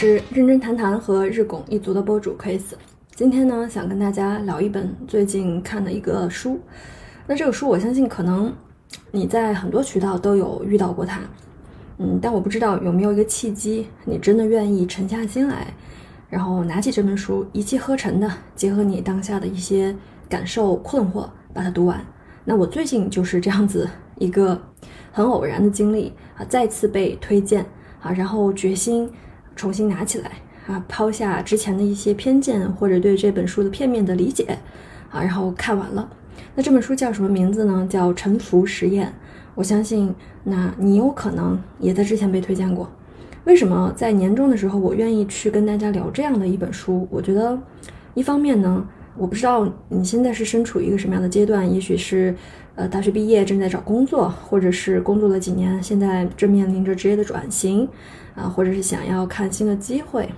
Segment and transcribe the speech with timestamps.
[0.00, 2.62] 是认真谈谈和日拱一族的博主 Chris。
[3.14, 6.58] 今天呢，想跟大家聊一本最近看的一个书。
[7.26, 8.50] 那这个书，我相信可能
[9.10, 11.20] 你在很多渠道都有遇到过它，
[11.98, 15.66] 嗯，但我不知道有没有一个契机，你真的愿意沉下心来，
[16.30, 19.94] 然后拿起这本书，一气呵成的结合你当下的一些
[20.30, 22.02] 感受、困惑，把它读完。
[22.46, 23.86] 那我最近就是这样子
[24.16, 24.58] 一个
[25.12, 27.66] 很偶然的经历啊，再次被推荐
[28.00, 29.06] 啊，然后决心。
[29.60, 30.30] 重新拿起来
[30.66, 34.56] 啊，抛下之前的一些偏见或者对这本书的片面的理解
[35.10, 36.08] 啊，然后看完了。
[36.54, 37.86] 那这本书叫什么名字呢？
[37.90, 39.06] 叫《沉浮实验》。
[39.54, 40.14] 我相信，
[40.44, 42.90] 那你有可能也在之前被推荐过。
[43.44, 47.06] 为什么在年终的时候我愿意去跟大家聊这样的一本书？
[47.10, 47.58] 我觉得，
[48.14, 52.34] 一方面呢，我不知道你现在是身处一个什么样的阶段，也许是
[52.76, 57.86] 呃大学毕业正在找工作，或者是工作了几年，现在正面临着职业的转型。
[58.40, 60.28] 啊，或者是想要看新的机会，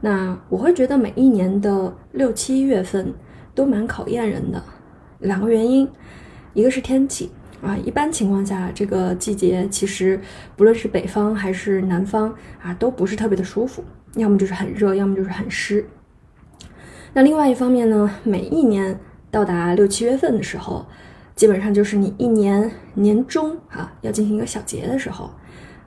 [0.00, 3.14] 那我会觉得每一年的六七月份
[3.54, 4.60] 都蛮考验人的。
[5.20, 5.88] 两个原因，
[6.52, 7.30] 一个是天气
[7.62, 10.20] 啊，一般情况下这个季节其实
[10.56, 13.84] 不论是北方还是南方啊，都不是特别的舒服，
[14.16, 15.86] 要么就是很热，要么就是很湿。
[17.12, 18.98] 那另外一方面呢，每一年
[19.30, 20.86] 到达六七月份的时候，
[21.36, 25.30] 基本上就是你一年年终啊要进行一个小结的时候。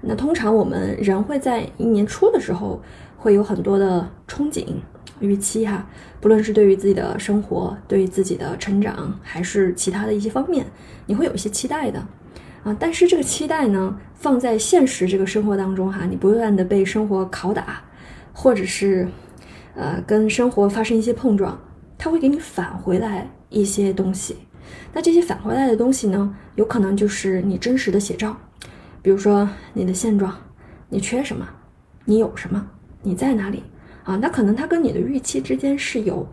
[0.02, 2.82] 那通常我们人会在一年初的时候
[3.18, 4.66] 会有很多的憧憬、
[5.20, 5.88] 预期哈，
[6.20, 10.66] 不论是对于自己的生活、对于自己的成长，还是其他的一些方面，
[11.06, 12.00] 你会有一些期待的
[12.64, 12.76] 啊。
[12.80, 17.84] 但是这个期待呢，放在现实这个生活当中哈，你不断的被生活拷打，
[18.34, 19.08] 或者是
[19.76, 21.60] 呃跟生活发生一些碰撞，
[22.00, 24.36] 它会给你返回来一些东西。
[24.94, 28.36] 那这些返回来的东西呢，有可能就是你真实的写照。
[29.02, 30.36] 比如说你的现状，
[30.88, 31.48] 你缺什么，
[32.06, 32.68] 你有什么，
[33.02, 33.64] 你在哪里
[34.04, 34.16] 啊？
[34.18, 36.28] 那可能它跟你的预期之间是有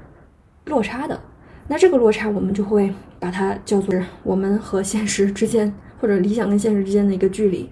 [0.67, 1.19] 落差的。
[1.67, 7.71] 那这个落差，我们就会把它叫做我们和现实之间，或者理想跟现实之间的一个距离。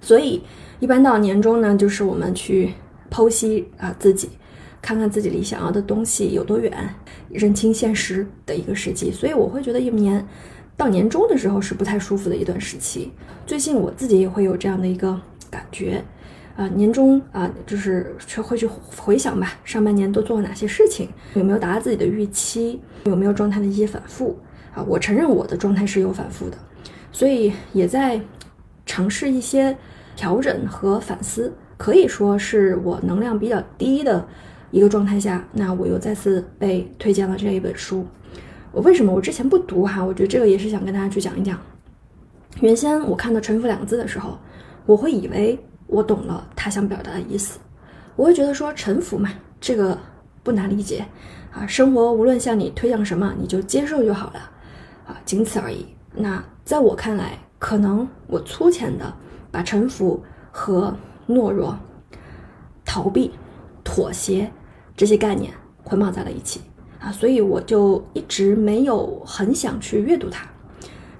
[0.00, 0.42] 所以，
[0.78, 2.72] 一般到年终呢，就是我们去
[3.10, 4.30] 剖析啊自己，
[4.80, 6.94] 看看自己离想要的东西有多远，
[7.30, 9.10] 认清现实的一个时机。
[9.10, 10.24] 所以，我会觉得一年。
[10.78, 13.10] 到年终的时候是不太舒服的一段时期。
[13.44, 16.02] 最近我自己也会有这样的一个感觉，
[16.56, 18.64] 啊，年终啊，就是会去
[18.96, 24.38] 回想吧，上半年都做了哪些事情，有没有达到自己的预期，有没有状态的一些反复
[24.72, 24.80] 啊？
[24.86, 26.56] 我承认我的状态是有反复的，
[27.10, 28.20] 所以也在
[28.86, 29.76] 尝试一些
[30.14, 31.52] 调整和反思。
[31.76, 34.26] 可以说是我能量比较低的
[34.70, 38.06] 一个状态下，那我又再次被推荐了这一本书。
[38.72, 40.04] 我为什么我之前不读哈？
[40.04, 41.58] 我觉得这个也是想跟大家去讲一讲。
[42.60, 44.38] 原先我看到“臣服”两个字的时候，
[44.84, 47.58] 我会以为我懂了他想表达的意思。
[48.16, 49.30] 我会觉得说臣服嘛，
[49.60, 49.96] 这个
[50.42, 51.04] 不难理解
[51.52, 51.66] 啊。
[51.66, 54.40] 生活无论向你推向什么，你就接受就好了
[55.06, 55.86] 啊，仅此而已。
[56.14, 59.12] 那在我看来，可能我粗浅的
[59.50, 60.94] 把臣服和
[61.28, 61.78] 懦弱、
[62.84, 63.30] 逃避、
[63.84, 64.50] 妥协
[64.96, 65.52] 这些概念
[65.84, 66.60] 捆绑在了一起。
[67.00, 70.46] 啊，所以我就一直没有很想去阅读它。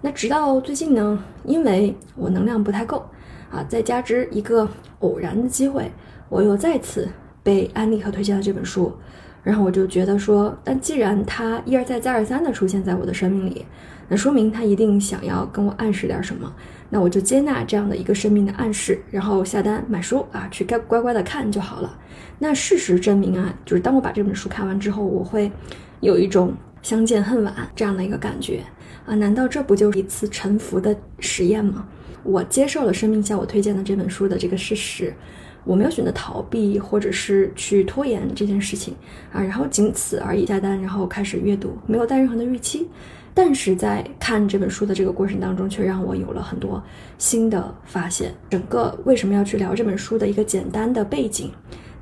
[0.00, 3.05] 那直到最近呢，因为我能量不太够
[3.50, 4.69] 啊，再加之一个
[5.00, 5.91] 偶然的机会，
[6.28, 7.09] 我又再次
[7.43, 8.93] 被安利和推荐了这本书。
[9.43, 13.65] 然后我就觉得说，但既然它一而再再而三的出现在我的生命里，
[14.09, 16.53] 那说明它一定想要跟我暗示点什么。
[16.91, 21.99] 那我就接纳这样的一个生命的暗示，然后下单买书啊，去该乖乖的看就好了。
[22.38, 25.50] 那事实证明啊，就是当我把这本书看完之后，我会
[26.00, 28.62] 有一种相见恨晚这样的一个感觉
[29.04, 29.15] 啊！
[29.15, 31.87] 难道这不就是一次沉浮的实验吗？
[32.23, 35.12] 我接受了生命向我推荐的这本书的这个事实，
[35.64, 38.94] 我没有选择逃避或者是去拖延这件事情
[39.32, 42.88] 啊，然后仅此而已下单，然后开始阅读，没有带任何的预期。
[43.40, 46.82] 但是在看这本书的这个过程当中，却让我有了很多
[47.19, 48.35] 新的发现。
[48.50, 51.52] 整个为什么要去聊这本书的一个简单的背景？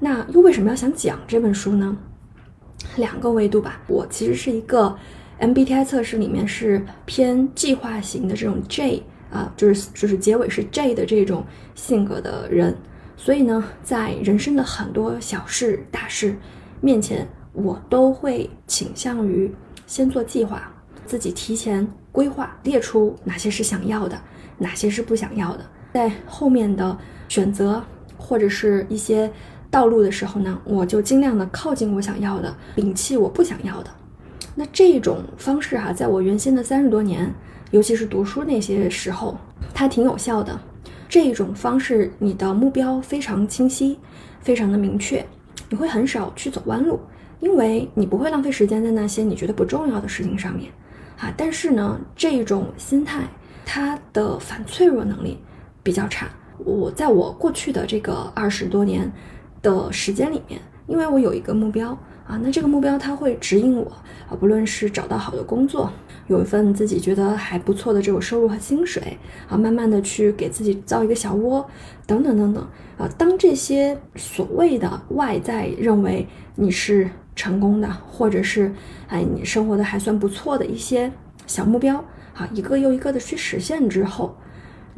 [0.00, 1.94] 那又为什么要想讲这本书呢？
[2.96, 3.82] 两个维度吧。
[3.86, 4.96] 我其实是一个
[5.38, 11.44] MBTI 测试里面是偏计划型的这种 J 啊，就是就是结尾是 J 的这种
[11.74, 12.74] 性格的人。
[13.18, 16.34] 所以呢，在人生的很多小事大事
[16.80, 19.54] 面前，我都会倾向于
[19.86, 20.72] 先做计划，
[21.06, 24.20] 自己提前规划，列出哪些是想要的，
[24.58, 25.64] 哪些是不想要的，
[25.94, 26.98] 在后面的
[27.28, 27.82] 选择
[28.18, 29.30] 或者是一些。
[29.68, 33.90] 道路的时候呢，我就尽量的靠近我想要的，摒弃我不想要的。
[34.54, 37.30] 那这种方式哈，在我原先的三十多年，
[37.72, 39.36] 尤其是读书那些时候，
[39.74, 40.58] 它挺有效的。
[41.08, 43.98] 这种方式，你的目标非常清晰，
[44.40, 45.26] 非常的明确，
[45.68, 46.98] 你会很少去走弯路，
[47.40, 50.70] 因为你不会浪费时间在那些你觉得不重要的事情上面。
[51.18, 53.22] 啊，但是呢，这种心态
[53.64, 55.38] 它的反脆弱能力
[55.82, 56.28] 比较差。
[56.58, 59.10] 我在我过去的这个二十多年
[59.62, 61.90] 的时间里面，因为我有一个目标
[62.26, 63.84] 啊，那这个目标它会指引我
[64.28, 65.92] 啊，不论是找到好的工作，
[66.28, 69.16] 有一份自己觉得还不错的这种收入和薪水
[69.48, 71.66] 啊，慢慢的去给自己造一个小窝，
[72.06, 72.66] 等等等等
[72.98, 73.08] 啊。
[73.18, 78.74] 当这些所谓的外在认为你是成功的，或者是
[79.06, 81.12] 哎你生活的还算不错的一些
[81.46, 82.04] 小目标
[82.34, 84.36] 啊，一个又一个的去实现之后。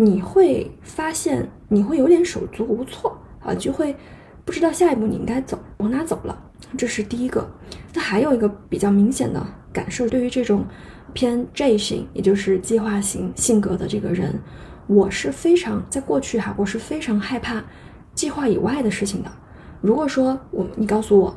[0.01, 3.97] 你会发现你会有点手足无措啊，就会
[4.45, 6.41] 不知道下一步你应该走往哪走了。
[6.77, 7.45] 这是第一个。
[7.93, 10.65] 那还有一个比较明显的感受，对于这种
[11.13, 14.41] 偏 J 型，也就是计划型性格的这个人，
[14.87, 17.65] 我是非常在过去哈，我是非常害怕
[18.15, 19.31] 计划以外的事情的。
[19.81, 21.37] 如果说我你告诉我，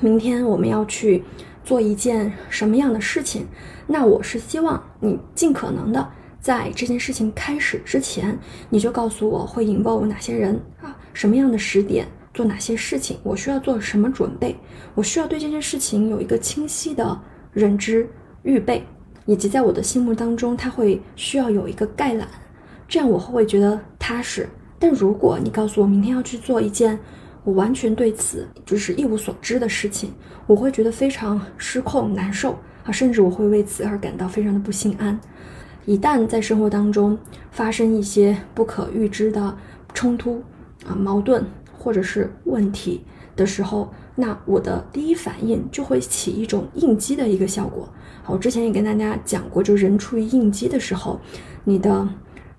[0.00, 1.22] 明天我们要去
[1.64, 3.46] 做一件什么样的事情，
[3.86, 6.08] 那我是希望你尽可能的。
[6.40, 8.36] 在这件事情开始之前，
[8.68, 12.04] 你就告诉我会引爆我哪些人啊，什么样的时点
[12.34, 14.56] 做哪些事情，我需要做什么准备，
[14.96, 17.16] 我需要对这件事情有一个清晰的
[17.52, 18.08] 认知
[18.42, 18.84] 预备，
[19.24, 22.26] 以及在我的心目当中，他会需要有一个概览，
[22.88, 24.48] 这样我会觉得踏实。
[24.80, 26.98] 但如果你告诉我明天要去做一件
[27.44, 30.12] 我完全对此就是一无所知的事情，
[30.46, 35.18] 我会觉得非常失控难受啊，甚至我会为此而感到非常的不心安。
[35.84, 37.18] 一旦在生活当中
[37.50, 39.56] 发生一些不可预知的
[39.92, 40.42] 冲突
[40.86, 41.44] 啊、矛盾
[41.76, 43.04] 或者是问题
[43.34, 47.88] 的时候，那我的第一反应就会起一种应激的一个效果。
[48.22, 51.20] 好，我之前也跟大家讲过，就人处于应激的时候，
[51.64, 52.08] 你的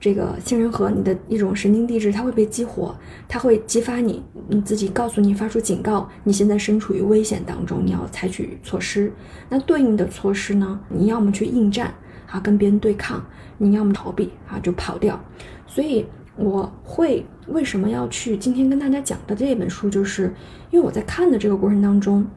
[0.04, 2.94] 这个杏仁核、你的一种神经递质，它会被激活，
[3.26, 9.10] 它会激发你，你自己告诉你发出警告，你现在身处于危险当中，你要采取措施。
[9.48, 11.94] 那对应的措施呢，你要么去应战。
[12.30, 13.24] 啊，跟别人对抗，
[13.58, 15.18] 你要么逃避啊，就跑掉。
[15.66, 20.34] 所以我会为什么要去今天跟大家讲的这本书，就是
[20.70, 22.28] 因为我在看的这个过程当中，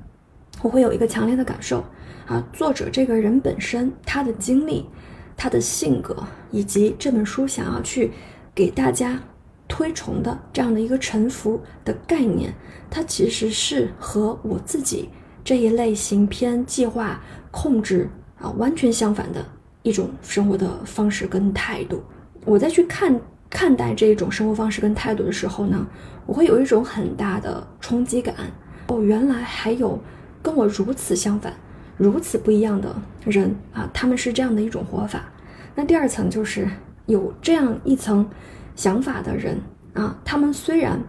[0.62, 1.82] 我会有一个强烈的感受
[2.26, 4.86] 啊，作者这个人本身他的经历、
[5.36, 6.16] 他的性格，
[6.50, 8.10] 以及这本书想要去
[8.54, 9.20] 给大家
[9.68, 12.54] 推崇的这样的一个臣服的概念，
[12.90, 15.08] 它其实是和我自己
[15.44, 19.44] 这一类型偏计划控制啊完全相反的。
[19.82, 22.02] 一种生活的方式跟态度，
[22.44, 25.86] 我在去看看待这一种生活方式跟态度的时候呢，
[26.26, 28.34] 我会有一种很大的冲击感。
[28.88, 29.96] 哦，原来还有
[30.42, 31.54] 跟我如此相反、
[31.96, 32.94] 如此不一样的
[33.24, 33.88] 人啊！
[33.92, 35.22] 他们是这样的一种活法。
[35.74, 36.68] 那第二层就是
[37.06, 38.28] 有这样一层
[38.74, 39.58] 想法的人
[39.94, 41.00] 啊，他们虽然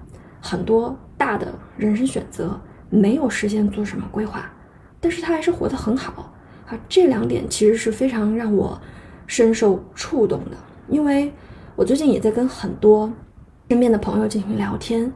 [0.41, 4.49] 很多大的人生选择没有实现做什么规划，
[4.99, 6.33] 但是他还是活得很好。
[6.67, 8.79] 啊，这两点其实是非常让我
[9.25, 10.57] 深受触动的，
[10.89, 11.31] 因为
[11.75, 13.11] 我最近也在跟很多
[13.69, 15.11] 身边的朋友进行聊天，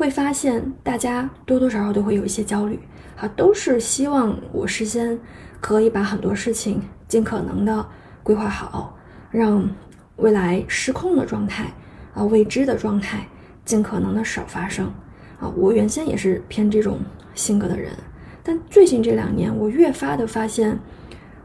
[0.00, 2.80] 会发现大家多多少少都会有一些焦虑，
[3.18, 5.20] 啊，都是希望我事先
[5.60, 7.86] 可以把很多事情尽可能的
[8.22, 8.96] 规划好，
[9.30, 9.68] 让
[10.16, 11.70] 未来失控的状态
[12.14, 13.28] 啊、未知的状态
[13.62, 14.86] 尽可能的少发生，
[15.38, 16.98] 啊，我原先也是偏这种
[17.34, 17.92] 性格的人。
[18.42, 20.78] 但最近这两年，我越发的发现，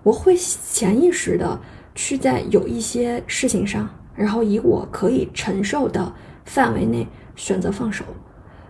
[0.01, 1.59] 我会潜意识的
[1.93, 6.13] 去在有一些事情上，然后以我可以承受的
[6.45, 8.05] 范围内选择放手，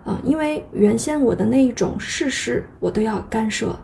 [0.06, 3.78] 啊，因为原先我的那一种事事我都要干涉，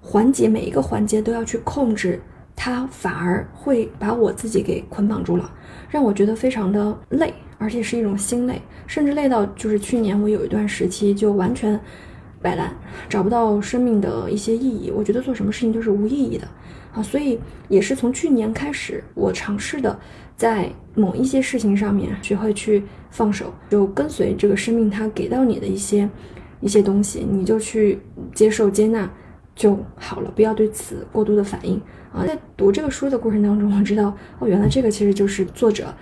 [0.00, 2.20] 环节每一个环节都要去控制，
[2.54, 5.50] 它反而会把我自己给捆绑住了，
[5.88, 11.80] 让我觉得非常的累，而且是一种心累，甚至累到就是去年我有一段时期就完全。
[12.42, 12.76] 摆烂，
[13.08, 14.92] 找不到生命的一些意义。
[14.94, 16.46] 我觉得做什么事情都是无意义的
[16.92, 19.98] 啊，所以也是从去年开始，我尝试的
[20.36, 26.08] 在某一些事情上面学会去放手，就跟随这个生命它给到你的一些
[26.60, 28.00] 一些东西，你就去
[28.34, 29.10] 接受接纳
[29.54, 31.80] 就好了，不要对此过度的反应
[32.12, 32.24] 啊。
[32.26, 35.94] 在读这个书的过程当中，我知道哦，原来这个其实就是作者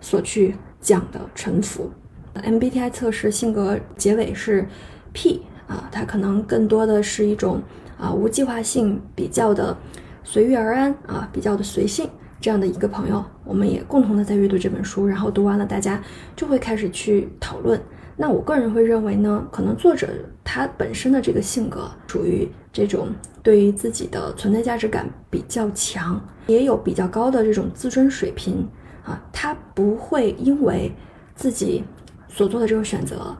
[0.00, 1.90] 所去讲的臣服。
[2.34, 4.66] MBTI 测试性格结尾是
[5.12, 5.42] P。
[5.68, 7.60] 啊，它可能更多的是一种
[7.98, 9.76] 啊无计划性，比较的
[10.24, 12.08] 随遇而安啊，比较的随性
[12.40, 13.24] 这样的一个朋友。
[13.44, 16.02] 我们也共同的在阅读这本书，然后读完了，大家
[16.36, 17.80] 就会开始去讨论。
[18.16, 20.08] 那我个人会认为呢，可能作者
[20.42, 23.08] 他本身的这个性格属于这种
[23.44, 28.68] 对于自己的存在价值感比较强，也有比较高的这种自尊水平
[29.04, 30.92] 啊，他不会因为
[31.36, 31.84] 自己
[32.28, 33.36] 所做的这个选择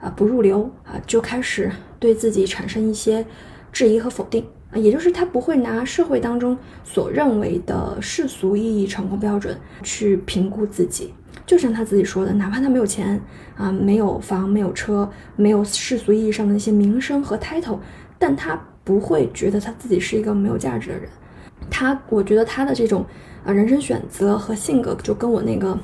[0.00, 3.26] 啊不入流啊，就开始对自己产生一些
[3.72, 11.12] 质疑和否定，啊也就是他不会拿社会当中所认为的世俗意义成功标准去评估自己。
[11.46, 13.20] 就像他自己说的，哪怕他没有钱
[13.56, 17.78] 啊，没有房，没有车，没有世俗意义上的那些名声和 title，
[18.18, 21.08] 但他不会觉得他自己是一个没有价值的人。
[21.68, 23.04] 他，我觉得他的这种
[23.44, 25.76] 啊人生选择和性格，就跟我那个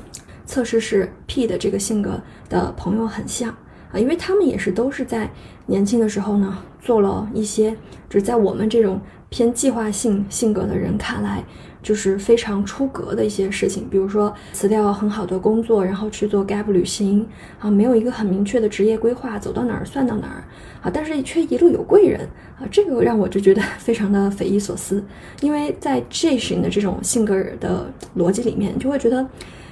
[0.45, 3.50] 测试是 P 的这个性格的朋友很像
[3.93, 5.28] 啊，因为他们也是都是在
[5.66, 7.73] 年轻的时候呢，做了一些，
[8.09, 11.43] 就是在我们这种偏计划性性格的人看来。
[11.83, 17.25] 就是非常出格的一些事情，比如说辞掉很好的工作，然后去做 gap 旅行
[17.61, 20.43] 啊，没有一个很明确的职业规划，走到哪儿算到哪儿
[20.83, 22.28] 啊，但是却一路有贵人
[22.59, 25.00] 啊，这个让我就觉得非常的匪夷所思，
[25.40, 29.25] 因为在 J 型的这种性格的逻辑里面，就会觉得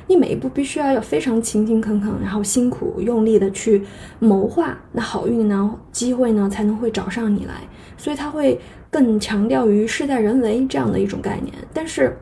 [0.07, 3.85] 你每一步必须要有非常勤勤恳恳，然后辛苦用力的去
[4.19, 7.55] 谋划，那好运呢，机会呢才能会找上你来，
[7.97, 8.61] 所以他会。
[8.95, 12.17] 更强调于事在人为这样的一种概念，但是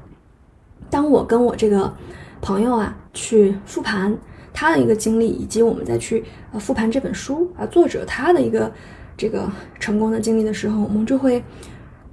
[0.88, 1.92] 当我跟我这个
[2.40, 4.16] 朋友啊去复盘
[4.54, 8.72] 他的一个经历，以及我们再去呃复盘这本书啊作者他的一个
[9.18, 9.46] 这个
[9.78, 11.44] 成功的经历的时候，我们就会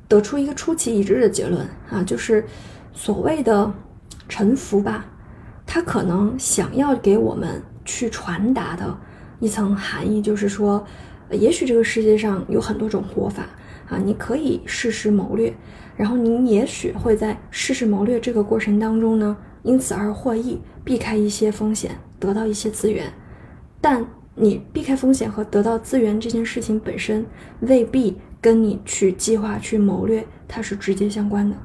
[0.09, 2.43] 得出一个出奇一致的结论啊，就是
[2.91, 3.71] 所谓的
[4.27, 5.05] 臣服吧，
[5.71, 8.97] 他可能想要给我们去传达的
[9.39, 10.83] 一层含义，就是说，
[11.29, 13.45] 也许这个世界上有很多种活法。
[13.87, 15.53] 啊，你可以试试谋略，
[15.95, 23.11] 然后你也许会在试试谋略这个过程当中呢，因此而获益，避开一些风险，得到一些资源。
[23.79, 27.23] 但你避开风险和得到资源这件事情本身，
[27.61, 31.55] 未必跟你去计划、去谋略它是直接相关的。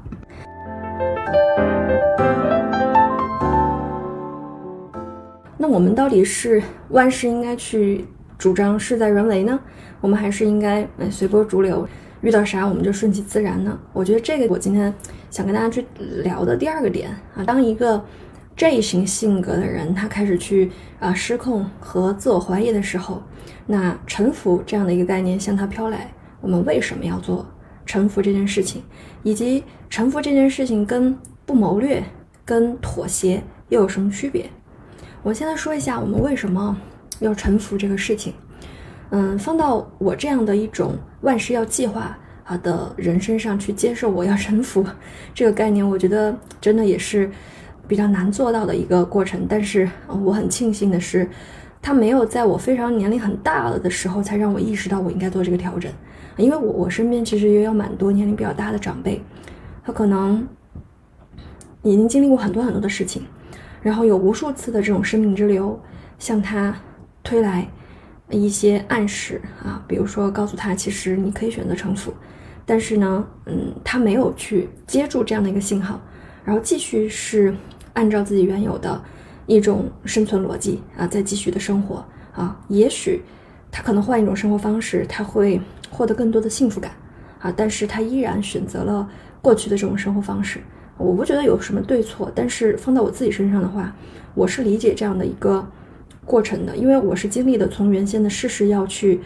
[5.67, 8.05] 那我们到底是万事应该去
[8.37, 9.59] 主张事在人为呢，
[9.99, 11.89] 我们还是应该随波逐流？
[12.21, 13.75] 遇到啥我们就顺其自然呢？
[13.91, 14.93] 我觉得这个我今天
[15.31, 15.83] 想跟大家去
[16.21, 18.05] 聊的第二个点啊，当一个
[18.55, 20.69] J 型性格的人他开始去
[20.99, 23.23] 啊失控和自我怀疑的时候，
[23.65, 27.43] 那臣服这样的一个概念向他飘来，我们为什么要做
[27.87, 28.83] 臣服这件事情？
[29.23, 32.03] 以及臣服这件事情跟不谋略、
[32.45, 34.47] 跟妥协又有什么区别？
[35.25, 36.77] 我现在说一下我们为什么
[37.17, 38.31] 要臣服这个事情。
[39.09, 44.85] 嗯，放到我这样的一种万事要计划啊的人身上去接受我要臣服
[45.33, 47.27] 这个概念，我觉得真的也是
[47.87, 49.47] 比较难做到的一个过程。
[49.49, 51.27] 但是我很庆幸的是，
[51.81, 55.91] 他没有在我非常年龄很大了的时候才让我意识到我应该做这个调整。
[56.37, 59.19] 因为我我身边其实也有蛮多年龄比较大的长辈，
[59.83, 60.47] 他可能
[61.81, 63.23] 已经经历过很多很多的事情，
[63.85, 65.79] 然后有无数次的这种生命之流
[66.17, 66.75] 向他
[67.23, 67.67] 推来。
[68.31, 72.11] 一些暗示啊，比如说告诉他，其实你可以选择臣服，
[72.65, 76.01] 但是呢，嗯，他没有去接住这样的一个信号，
[76.43, 77.55] 然后继续是
[77.93, 78.99] 按照自己原有的
[79.45, 82.59] 一种生存逻辑啊，在继续的生活啊。
[82.67, 83.21] 也许
[83.71, 85.61] 他可能换一种生活方式，他会
[85.91, 86.93] 获得更多的幸福感
[87.39, 89.07] 啊，但是他依然选择了
[89.39, 90.59] 过去的这种生活方式。
[90.97, 93.95] 我不觉得有什么对错，但是放到我自己身上的话，
[94.33, 95.65] 我是理解这样的一个。
[96.27, 99.21] 过程的，因为我是经历的，从原先的事事要去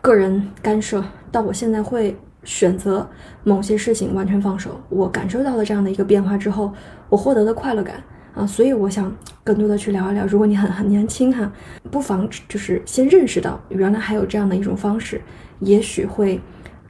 [0.00, 3.08] 个人干涉，到我现在会选择
[3.44, 4.80] 某些事情完全放手。
[4.88, 6.72] 我感受到了这样的一个变化之后，
[7.08, 8.02] 我获得的快乐感
[8.34, 10.26] 啊，所以我想更多的去聊一聊。
[10.26, 11.52] 如果你很很年轻哈，
[11.88, 15.20] 不妨就是先认识到原来还有这样的一种方式，
[15.60, 16.40] 也许会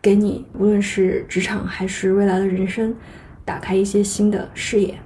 [0.00, 2.96] 给你无论是职场还是未来的人生
[3.44, 4.98] 打开一些新的视野。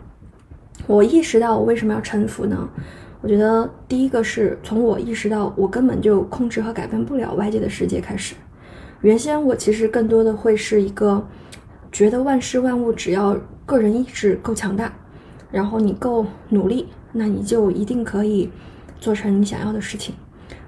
[0.87, 2.69] 我意识到我为什么要臣服呢？
[3.21, 8.37] 我觉得第一个是从我意识到我根本就控制和改变不了外界的世界开始。
[9.01, 11.27] 原先我其实更多的会是一个
[11.91, 14.93] 觉得万事万物只要个人意志够强大，
[15.51, 18.51] 然后你够努力，那你就一定可以
[19.01, 20.15] 做成你想要的事情。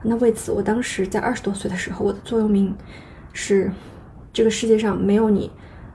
[0.03, 2.75] 那为此，我当时在二十多岁的时候，我的座右铭
[3.33, 3.71] 是：
[4.33, 5.51] 这个世界上没有你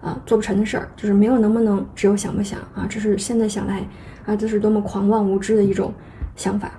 [0.05, 2.85] 啊做不成的事儿，就是没有能不能，只有想不想啊。
[2.87, 3.85] 这是现在想来
[4.25, 5.91] 啊，这是多么狂妄无知的一种。
[6.35, 6.69] 想法，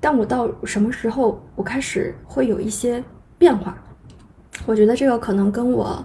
[0.00, 3.04] 但我到什么时候我开始会有一些
[3.36, 3.76] 变化？
[4.64, 6.02] 我觉得这个可能跟我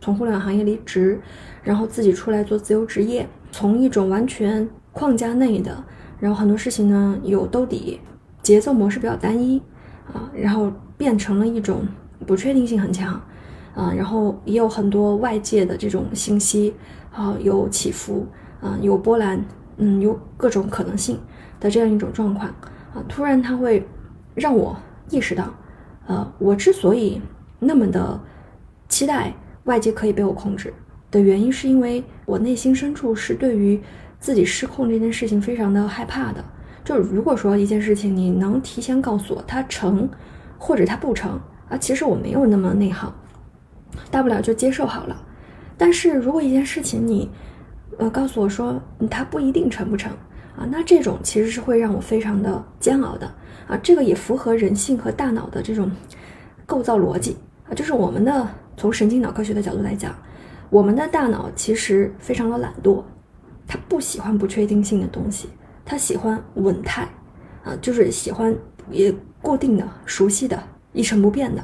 [0.00, 1.20] 从互联网行业离职，
[1.62, 5.84] 然后自己出来做自由职业，从一种完全框架内的，
[6.18, 8.00] 然后很多事情呢有兜底，
[8.42, 9.60] 节奏模式比较单一
[10.10, 11.86] 啊，然后变成了一种
[12.26, 13.20] 不确定性很强
[13.74, 16.74] 啊，然后也有很多外界的这种信息
[17.12, 18.26] 啊，有起伏
[18.60, 19.44] 啊，有波澜。
[19.78, 21.18] 嗯，有各种可能性
[21.58, 22.46] 的这样一种状况
[22.94, 23.84] 啊，突然它会
[24.34, 24.76] 让我
[25.08, 25.52] 意识到，
[26.06, 27.20] 呃，我之所以
[27.58, 28.20] 那么的
[28.86, 29.32] 期待
[29.64, 30.72] 外界可以被我控制
[31.10, 33.80] 的原因，是因为我内心深处是对于
[34.20, 36.44] 自己失控这件事情非常的害怕的。
[36.84, 40.06] 就如果说一件事情你能提前告诉我它成，
[40.58, 43.12] 或者它不成啊，其实我没有那么内耗，
[44.10, 45.24] 大不了就接受好了。
[45.76, 47.30] 但是如果一件事情你，
[47.98, 48.80] 呃，告诉我说
[49.10, 50.12] 它不一定成不成
[50.56, 53.26] 啊，那这种其实是会让我非常的煎熬的
[53.66, 53.76] 啊。
[53.82, 55.90] 这个也符合人性和大脑的这种
[56.64, 57.36] 构造逻辑
[57.68, 60.14] 啊，就是我们的从神经脑科学的角度来讲，
[60.70, 63.02] 我们的大脑其实非常的懒惰，
[63.66, 65.48] 它不喜欢不确定性的东西，
[65.84, 67.08] 它喜欢稳态
[67.64, 68.54] 啊，就是喜欢
[68.90, 71.62] 也固定的、熟悉的、一成不变的，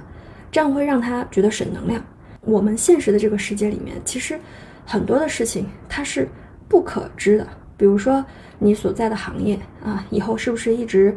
[0.51, 2.03] 这样会让它觉得省能量。
[2.49, 4.41] 我们现实的这个世界里面，其实
[4.87, 6.27] 很多的事情它是
[6.67, 7.47] 不可知的。
[7.77, 8.25] 比如说
[8.59, 11.15] 你所在的行业啊，以后是不是一直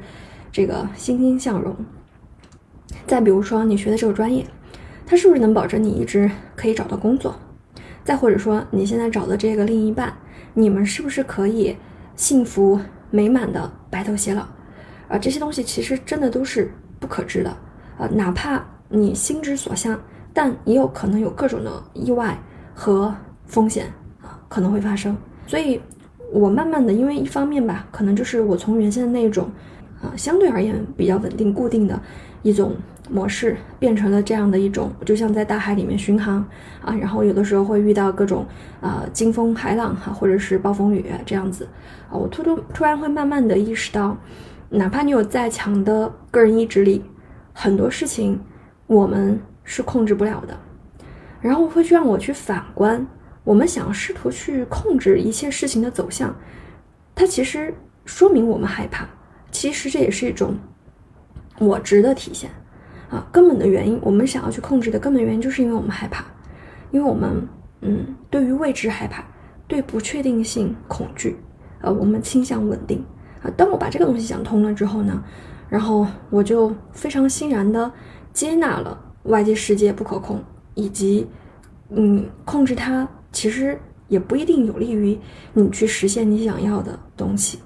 [0.52, 1.74] 这个欣欣向荣？
[3.08, 4.46] 再比如说你学的这个专业，
[5.06, 7.34] 它是不是能保证你一直可以找到工作？
[8.04, 10.14] 再或者说你现在找的这个另一半，
[10.54, 11.78] 你们是不是可以
[12.18, 12.78] 幸福
[13.10, 14.42] 美满的白头偕老？
[15.08, 17.50] 啊，这些东西其实真的都是不可知的
[17.98, 19.98] 啊，哪怕你心之所向。
[20.34, 22.38] 但也有可能有各种的意外
[22.74, 23.14] 和
[23.46, 23.88] 风险
[24.22, 25.16] 啊，可能会发生。
[25.46, 25.82] 所以，
[26.32, 29.50] 我慢慢的，因为一方面吧，可能就是我从原先的那种
[30.02, 32.02] 啊，相对而言比较稳定、固定的
[32.42, 32.74] 一种
[33.10, 36.38] 模式，变成了这样的一种，就像在大海里面巡航
[36.82, 38.46] 啊，然后有的时候会遇到各种
[38.80, 41.68] 啊惊风海浪哈，或者是暴风雨这样子
[42.10, 44.16] 啊，我突突突然会慢慢的意识到，
[44.70, 47.04] 哪怕你有再强的个人意志力，
[47.52, 48.40] 很多事情
[48.88, 49.38] 我们。
[49.72, 50.60] 是控制不了的，
[51.40, 53.08] 然后会去让我去反观，
[53.46, 56.36] 我们想要试图去控制一切事情的走向，
[57.16, 59.08] 它其实说明我们害怕，
[59.50, 60.58] 其实这也是一种
[61.58, 62.52] 我执的体现
[63.10, 63.26] 啊。
[63.32, 66.26] 根本的原因，我们想要去控制的根本原因，就是因为我们害怕，
[66.92, 67.48] 因为我们
[67.80, 69.24] 嗯，对于未知害怕，
[69.70, 71.38] 对不确定性恐惧，
[71.80, 73.02] 呃，我们倾向稳定
[73.42, 73.50] 啊。
[73.56, 75.24] 当我把这个东西想通了之后呢，
[75.70, 77.90] 然后我就非常欣然的
[78.34, 79.08] 接纳了。
[79.24, 81.28] 外界世界不可控，以及，
[81.90, 85.18] 嗯，控制它其实也不一定有利于
[85.54, 87.60] 你去实现你想要的东西，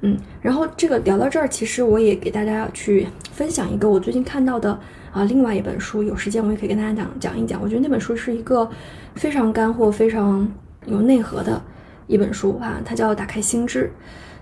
[0.00, 4.78] 嗯，然后这个聊到这儿，其实我也给大家去分享一个我最近看到的
[5.12, 7.60] 啊，另外一本书，有时间我也可以跟大家讲讲一讲。
[7.62, 8.68] 我觉得那本书是一个
[9.14, 10.50] 非常干货、非常
[10.86, 11.62] 有内核的
[12.06, 13.84] 一本书啊，它叫《打开心智》，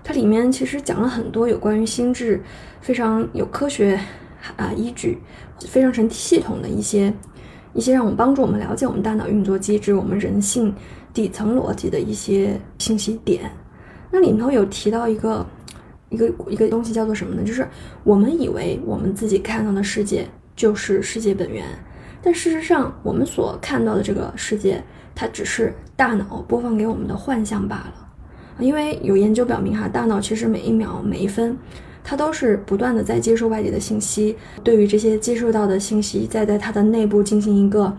[0.03, 2.41] 它里面其实讲了很多有关于心智
[2.81, 3.99] 非常有科学。
[4.55, 5.17] 啊，依据
[5.59, 7.13] 非常成系统的一些
[7.73, 10.73] 一些让我们帮助我们了解我们大脑运作机制、我们人性
[11.13, 13.51] 底层逻辑的一些信息点。
[14.11, 15.45] 那里头有提到一个
[16.09, 17.43] 一个一个东西叫做什么呢？
[17.43, 17.67] 就是
[18.03, 21.65] 我们以为我们自己看到的世界就是世界本源，
[22.21, 24.81] 但事实上我们所看到的这个世界，
[25.13, 28.07] 它只是大脑播放给我们的幻象罢了。
[28.59, 31.57] 因为有研究表明，哈，大脑其实每一秒每一分。
[32.07, 37.97] 它都是不断的在接收外界的信息，对于这些接收到的信息，再在它的内部进行一个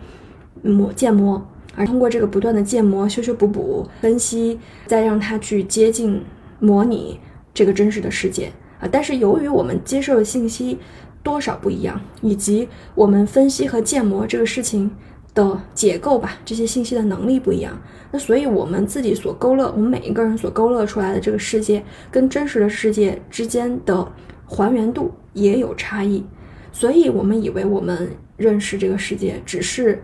[0.62, 6.22] 磨建模，而通过这个不断的建模、修修补补、分析，再让它去接近
[6.60, 7.18] 模拟
[7.52, 8.88] 这个真实的世界啊。
[8.90, 10.78] 但是由于我们接受的信息
[11.24, 14.88] 多少不一样，以及我们分析和建模这个事情。
[15.36, 17.78] 的结构吧，这些信息的能力不一样，
[18.10, 24.10] 那所以我们自己所勾勒，我们每一个人所勾勒出来的这个世界，跟真实的世界之间的
[24.46, 26.24] 还原度也有差异，
[26.72, 30.02] 所以我们以为我们认识这个世界，只是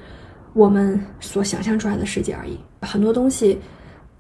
[0.52, 2.58] 我们所想象出来的世界而已。
[2.82, 3.58] 很多东西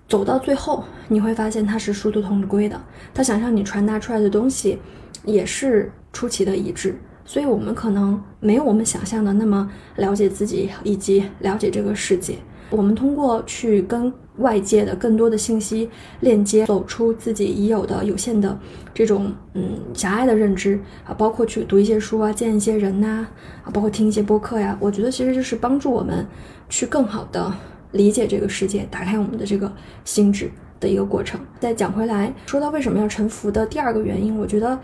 [0.08, 4.78] 走到最后，你会发现它是殊途同归的，它想向你传达出来的东西
[5.26, 6.96] 也是出奇的一致。
[7.24, 12.36] 所以，我们可能没有我们想象的那么了解自己，以及了解这个世界。
[12.70, 18.58] 我们通过去跟外界的更多的信息链接，走出自己已有的有限的
[18.94, 23.26] 这种嗯狭隘的认知啊，包括去读一些书啊，见一些人呐
[23.62, 24.76] 啊，包括听一些播客呀。
[24.80, 26.26] 我觉得其实就是帮助我们
[26.70, 27.52] 去更好的
[27.92, 29.70] 理解这个世界，打开我们的这个
[30.04, 31.38] 心智的一个过程。
[31.60, 34.78] 再讲回来，说到为什么要臣服的第二个原因，我觉得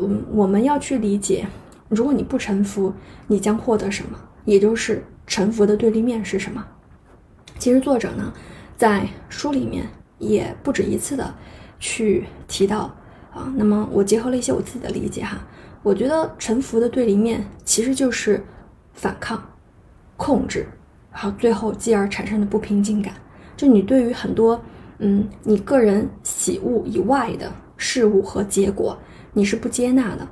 [0.00, 1.46] 嗯，我们要去理解。
[1.88, 2.92] 如果你不臣服，
[3.26, 4.18] 你将获得什么？
[4.44, 6.64] 也就是臣服的对立面是什么？
[7.58, 8.32] 其实作者呢，
[8.76, 9.86] 在书里面
[10.18, 11.34] 也不止一次的
[11.78, 12.94] 去提到
[13.32, 13.52] 啊。
[13.56, 15.38] 那么我结合了一些我自己的理解哈，
[15.82, 18.42] 我觉得臣服的对立面其实就是
[18.92, 19.42] 反抗、
[20.16, 20.66] 控制，
[21.10, 23.14] 好最后继而产生的不平静感。
[23.56, 24.60] 就你对于很多
[24.98, 28.96] 嗯，你个人喜恶以外的事物和结果，
[29.32, 30.26] 你是不接纳的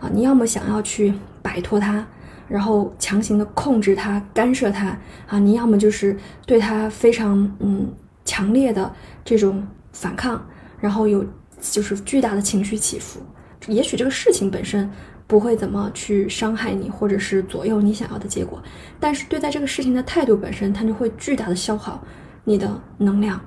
[0.00, 0.10] 啊。
[0.12, 2.06] 你要么想要去摆脱它，
[2.48, 7.92] 然后强行的控制它、干涉它啊；你要么就是对它非常嗯
[8.24, 8.92] 强烈的
[9.24, 10.44] 这种反抗，
[10.80, 11.24] 然后有
[11.60, 13.20] 就是巨大的情绪起伏。
[13.66, 14.90] 也许这个事情本身。
[15.28, 18.62] 不会怎么去伤害你，或者是左右你想要的结果，
[18.98, 22.02] 但是对待这个事情的态度本身，它就会巨大的消耗
[22.44, 23.38] 你的能量。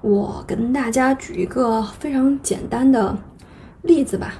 [0.00, 3.14] 我跟大家举一个非常简单的
[3.82, 4.32] 例子吧，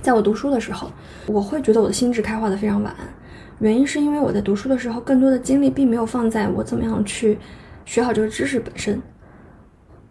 [0.00, 0.90] 在我读书的时候，
[1.26, 2.94] 我会觉得我的心智开化的非常晚，
[3.58, 7.38] 原因是因为我在读书的时候，更多的精力并没有放在我怎么样去
[7.84, 9.00] 学好这个知识本身，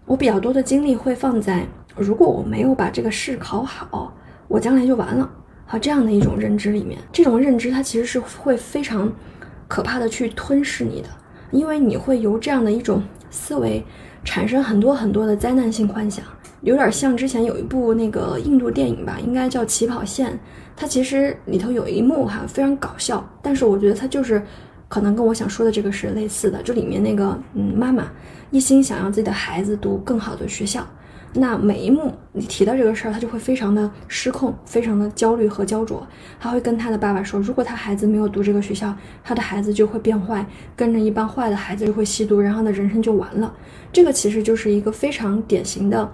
[0.06, 4.13] 我比较多的精力会放在如果我没有把这个试考好，
[4.47, 5.30] 我将来就完了。
[5.69, 9.12] 和这样的一种认知里面，这种认知它其实是会非常
[9.67, 11.10] 可怕的去吞噬你的，
[11.52, 13.84] 因为你会由这样的一种思维
[14.23, 16.23] 产生很多很多的灾难性幻想，
[16.62, 20.32] 有点像之前有一部那个印度电影吧，应该叫《起跑线》，
[20.76, 24.41] 它其实里头有一幕哈非常搞笑，但是我觉得它就是
[24.88, 28.08] 可能跟我想说的这个是类似的，就里面那个嗯妈妈
[28.52, 30.86] 一心想要自己的孩子读更好的学校。
[31.34, 36.08] 那每一幕你提到这个事儿，他就会非常的失控，非常的焦虑和焦灼。
[36.39, 40.43] 他会跟他的爸爸说，如果他孩子没有读这个学校，他的孩子就会变坏，
[40.76, 43.54] 跟着一帮坏的孩子就会吸毒，然后呢，人生就完了。
[43.91, 46.10] 这个其实就是一个非常典型的，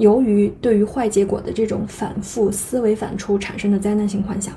[0.00, 4.54] 由于对于坏结果的这种反复思维反刍产生的灾难性幻想。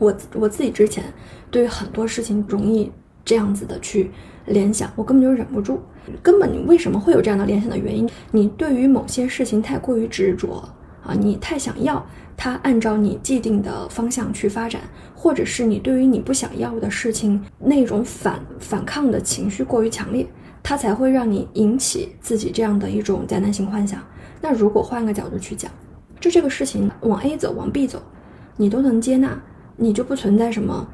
[0.00, 1.04] 我我自己之前
[1.52, 2.90] 对于很多事情容易
[3.24, 4.10] 这样子的去
[4.46, 5.80] 联想，我根本就忍不住。
[6.20, 8.10] 根本你为什么会有这样的联想的原因？
[8.32, 10.68] 你对于某些事情太过于执着
[11.04, 12.04] 啊，你太想要
[12.36, 14.80] 它按照你既定的方向去发展，
[15.14, 20.26] 或者是你对于你不想要的事情那种反反抗的情绪过于强烈，
[20.60, 24.02] 它才会让你引起自己这样的一种灾难性幻想。
[24.40, 25.70] 那如果换个角度去讲，
[26.18, 28.02] 就这个事情往 A 走，往 B 走，
[28.56, 29.38] 你都能接纳，
[29.76, 30.86] 你就不存在什么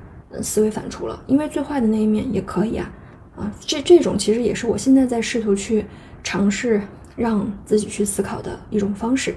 [0.43, 2.91] 思维反刍了，因为最坏的那一面也可以啊。
[3.37, 5.85] 啊，这这种其实也是我现在在试图去
[6.25, 6.81] 尝试
[7.15, 9.35] 让自己去思考的一种方式。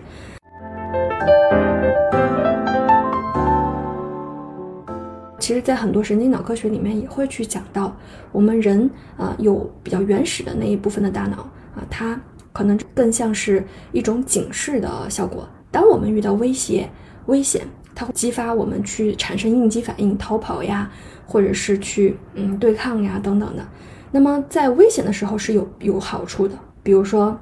[5.39, 7.95] 其实，在很多神经脑科学里面也会去讲到，
[8.31, 11.37] 我们人啊有比较原始的那一部分的大脑
[11.75, 12.19] 啊，它
[12.59, 15.47] 可能更像是一种警示的效果。
[15.71, 16.89] 当我们遇到威胁、
[17.27, 20.91] 危险，它会激发我们去产生应激反应，逃跑呀，
[21.25, 23.65] 或者是去嗯对抗呀等等的。
[24.11, 27.39] 那么在危险的时候是有有好处的，比如说，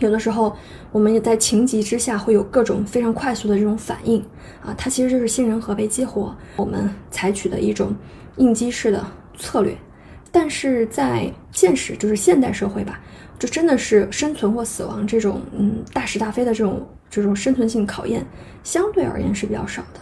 [0.00, 0.56] 有的时候
[0.90, 4.20] 我们也在情急之下会有各种非常快速的这种反应
[4.64, 7.94] 啊，它其实就是杏仁核被激活，我们采取的一种
[8.36, 9.06] 应激式的
[9.38, 9.76] 策略。
[10.32, 13.00] 但是在现实，就是现代社会吧，
[13.40, 18.24] 就真的是生存或死亡这种嗯大是大非的这种这种生存性考验，
[18.62, 20.00] 相对而言是比较少的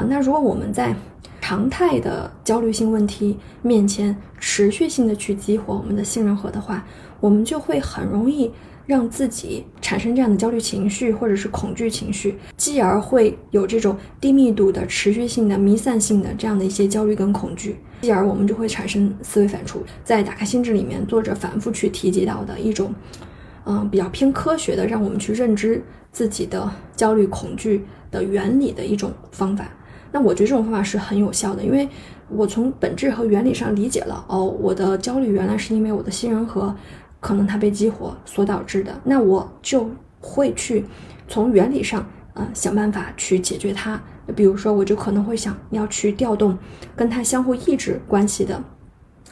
[0.00, 0.06] 啊。
[0.08, 0.94] 那如果我们在
[1.40, 6.84] 常态的焦虑性问题面前，持续性的去激活我们的杏仁核的话，
[7.20, 8.50] 我们就会很容易
[8.86, 19.78] 让自己产生这样的焦虑情绪或者是恐惧情绪，继而会有这种低密度的、持续性的、弥散性的这样的一些焦虑跟恐惧，继而我们就会产生思维反刍。
[20.04, 22.94] 在打开心智里面，作者反复去提及到的一种，
[23.64, 29.68] 嗯，比较偏科学的，让我们去认知自己的焦虑恐惧的原理的一种方法。
[30.12, 31.88] 那我觉得这种方法是很有效的，因为
[32.28, 36.74] 我从本质和原理上理解了哦，我的焦虑原来是因为我的杏仁核
[37.26, 40.84] 可能它被激活所导致的，那我就会去
[41.26, 44.00] 从原理上呃想办法去解决它。
[44.36, 46.56] 比如说，我就可能会想要去调动
[46.94, 48.62] 跟它相互抑制关系的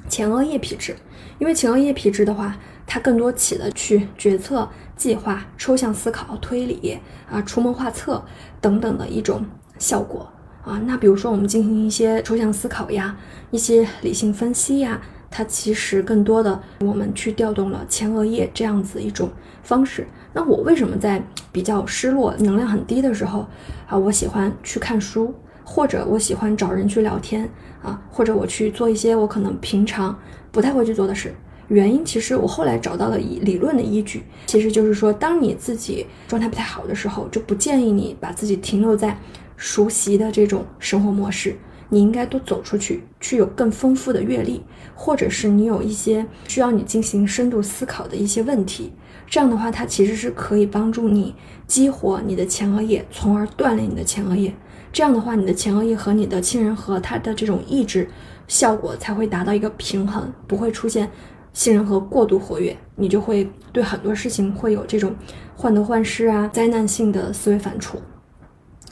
[0.09, 0.96] 前额叶皮质，
[1.38, 6.98] 因为前额叶皮质的话，它更多起了去决策、计划、抽象思考、推理
[7.30, 8.24] 啊、出谋划策
[8.61, 9.46] 等等的一种
[9.78, 10.28] 效果。
[10.64, 13.16] 啊，那比如说我们进行一些抽象思考呀，
[13.52, 15.00] 一些理性分析呀，
[15.37, 19.29] 它其实更多的我们去调动了前额叶这样子一种
[19.64, 20.07] 方式。
[20.33, 21.20] 那我为什么在
[21.51, 23.44] 比较失落、能量很低的时候
[23.88, 27.51] 啊，我喜欢去看书，或者我喜欢找人去聊天
[27.83, 30.16] 啊，或者我去做一些我可能平常
[30.53, 31.35] 不太会去做的事？
[31.66, 39.18] 原因其实我后来找到了理理论的依据，其实就是说，当你自己状态不太好的时候，就不建议你把自己停留在。
[39.57, 41.57] 熟悉的这种生活模式，
[41.88, 44.62] 你应该多走出去，去有更丰富的阅历，
[44.94, 48.92] 或者是你有一些需要你进行深度思考的一些问题。
[49.27, 51.35] 这样的话，它其实是可以帮助你
[51.66, 54.55] 激活你的前额叶，从而锻炼你的前额叶。
[54.92, 58.09] 这样的话，你的前额叶和你的亲人和它的这种抑制
[58.47, 61.11] 效果才会达到一个平衡，不会出现
[61.53, 65.14] 杏仁核过度活跃，你就会对很多事情会有这种
[65.57, 67.97] 患得患失啊、灾难性的思维反刍。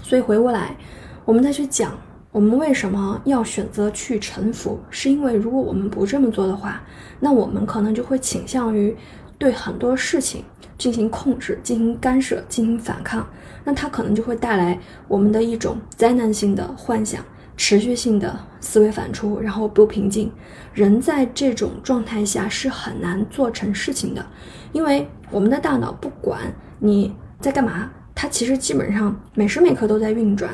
[0.03, 0.77] 所以回过来，
[1.25, 1.97] 我们再去讲，
[2.33, 6.83] 我们为什么要选择去臣服，是因为如果我们不这么做的话，
[7.21, 8.97] 那我们可能就会倾向于
[9.37, 10.43] 对很多事情
[10.79, 13.27] 进行控制、进行干涉、进行反抗，
[13.65, 17.23] 那它可能就会带来我们的一种灾难性的幻想。
[17.55, 20.33] 持续性的思维反刍，然后不平静，
[20.73, 24.27] 人在这种状态下是很难做成事情的，
[24.73, 26.41] 因为我们的大脑不管
[26.79, 30.51] 你在干嘛，它其实基本上每时每刻都在运转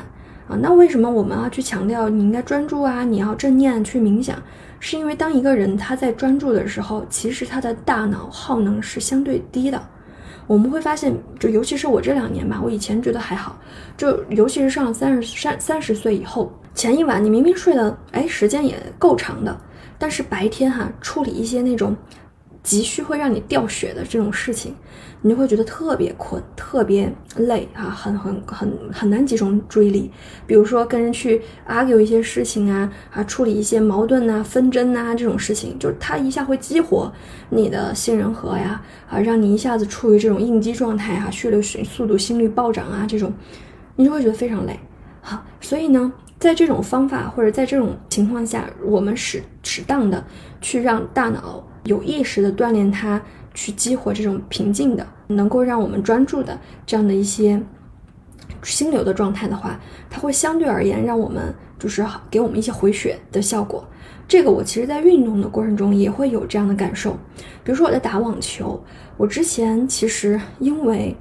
[0.48, 0.56] 啊。
[0.60, 3.04] 那为什么我们要去强调你应该专注啊？
[3.04, 4.36] 你要正念去冥想，
[4.80, 9.80] 是因为当一个人他在专注的时候，其实他的大脑耗能是相对低的。
[10.46, 13.58] 我们会发现，就尤其是我这两年吧，我以前觉得还好，
[13.96, 19.54] 就尤其是上了三十三三十岁以后，前一晚你明明睡的，哎，时间也够长的，
[19.98, 21.94] 但是白天哈处理一些那种。
[22.68, 24.74] 急需会让你掉血的这种事情，
[25.22, 30.10] 你就会觉得特别困、特别累啊，很很很很难集中注意力。
[30.46, 37.10] 比如说跟人去 argue 一些事情啊，啊，处理一些矛盾呐、纷争呐这种事情，就是它一下会激活
[37.48, 43.32] 你的杏仁核呀，啊，让你一下子处于这种应激状态哈，血流速速度、心率暴涨啊，这种
[43.96, 44.78] 你就会觉得非常累。
[45.22, 50.22] 好，所以呢，在这种方法或者在这种情况下，我们适适当的
[50.60, 51.64] 去让大脑。
[51.88, 53.20] 有意识的锻炼它，
[53.54, 57.60] 去激活这种平静的，能够让我们专注的这样的一些
[58.62, 63.82] 心流的状态的话，它会相对而言让我们就是给我们一些回血的效果。
[64.28, 67.12] 这个我其实在运动的过程中也会有这样的感受。
[67.64, 68.84] 比如说我在打网球，
[69.16, 71.16] 我之前其实因为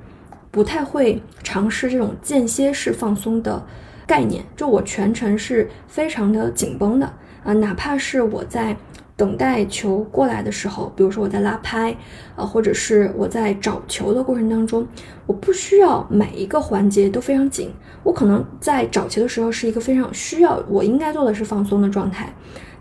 [0.52, 3.66] 不太会尝试这种间歇式放松的
[4.06, 7.14] 概念，就我全程是非常的紧绷的
[7.46, 8.76] 啊，哪怕是我在。
[9.18, 11.94] 等待球过来的时候，比如说我在拉拍，
[12.36, 14.88] 啊，或者是我在找球的过程当中，
[15.26, 17.74] 我不需要每一个环节都非常紧。
[18.04, 22.32] 我可能在找球的时候是一个非常需要，我应该做的是放松的状态。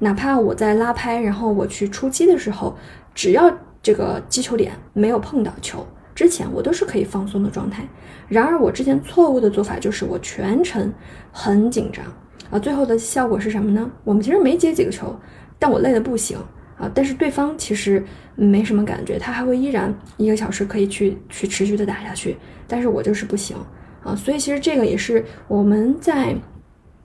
[0.00, 2.76] 哪怕我在拉拍，然后我去出击的时候，
[3.14, 3.50] 只要
[3.82, 7.88] 这个击球点没有碰到球之前，我都是可以放松的状态。
[8.28, 10.92] 然而我之前错误的做法就是我全程
[11.32, 12.04] 很紧张，
[12.50, 13.90] 啊，最后的效果是什么呢？
[14.04, 15.18] 我们其实没接几个球。
[15.58, 16.38] 但我累得不行
[16.78, 16.90] 啊！
[16.94, 22.36] 但是对方其实没什么感觉，他还会依然一个小时可以去去持续的打下去。
[22.68, 23.56] 但是我就是不行
[24.02, 24.14] 啊！
[24.14, 26.36] 所以其实这个也是我们在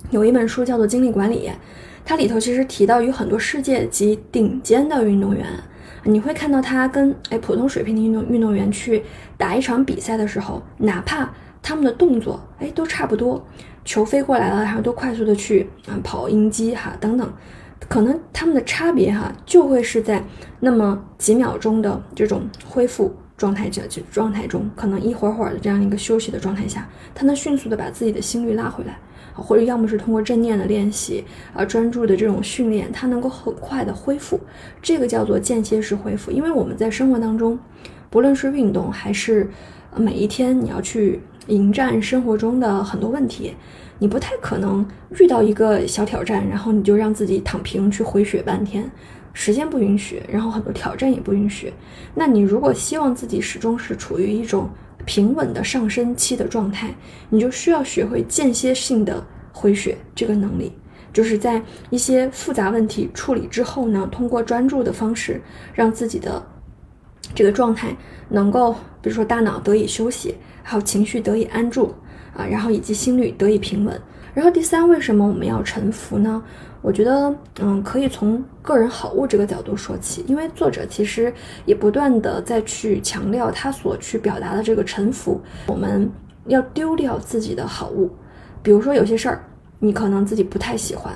[0.09, 1.47] 有一本书叫做《精力管理》，
[2.03, 5.45] 它里头其实提到有很多世界级顶尖的运动员，
[6.03, 9.03] 你会看到他跟哎普通水平的运动运动员去
[9.37, 13.45] 打一场比赛的时候，哪怕他们的动作哎都差不多，
[13.85, 17.31] 球飞过来了，然后都快速的去啊跑应激哈等等。
[17.89, 20.23] 可能他们的差别哈，就会是在
[20.59, 28.97] 那么几秒钟的这种恢复状态这这状态中，可能一会儿会儿的这样一个休息的状态下，他能迅速的把自己的心率拉回来，
[29.33, 34.39] 或者要么是通过正念的练习啊，专注的这种训练，他能够很快的恢复，
[34.81, 36.31] 这个叫做间歇式恢复。
[36.31, 37.57] 因为我们在生活当中，
[38.09, 39.49] 不论是运动还是
[39.95, 43.55] 每一天你要去迎战生活中的很多问题。
[44.01, 44.83] 你不太可能
[45.19, 48.89] 遇到一个小挑战，然后你就让自己躺平去回血半天，
[49.31, 51.71] 时间不允许，然后很多挑战也不允许。
[52.15, 54.67] 那你如果希望自己始终是处于一种
[55.05, 56.89] 平稳的上升期的状态，
[57.29, 60.73] 你就需要学会间歇性的回血这个能力，
[61.13, 61.61] 就是在
[61.91, 65.39] 一些复杂问题处理之后呢，通过专注的方式，
[65.75, 66.43] 让自己的
[67.35, 67.95] 这个状态
[68.29, 70.33] 能够，比如说大脑得以休息，
[70.63, 71.93] 还有情绪得以安住。
[72.35, 73.99] 啊，然后以及心率得以平稳。
[74.33, 76.41] 然后第三，为什么我们要臣服呢？
[76.81, 81.31] 我觉得，嗯，可以从个人好物这个角度说起，因为作者其实
[81.65, 85.39] 也不断的在去强调他所去表达的这个臣服。
[85.67, 86.09] 我们
[86.47, 88.09] 要丢掉自己的好物，
[88.63, 89.43] 比如说有些事儿
[89.79, 91.13] 你可能自己不太喜欢，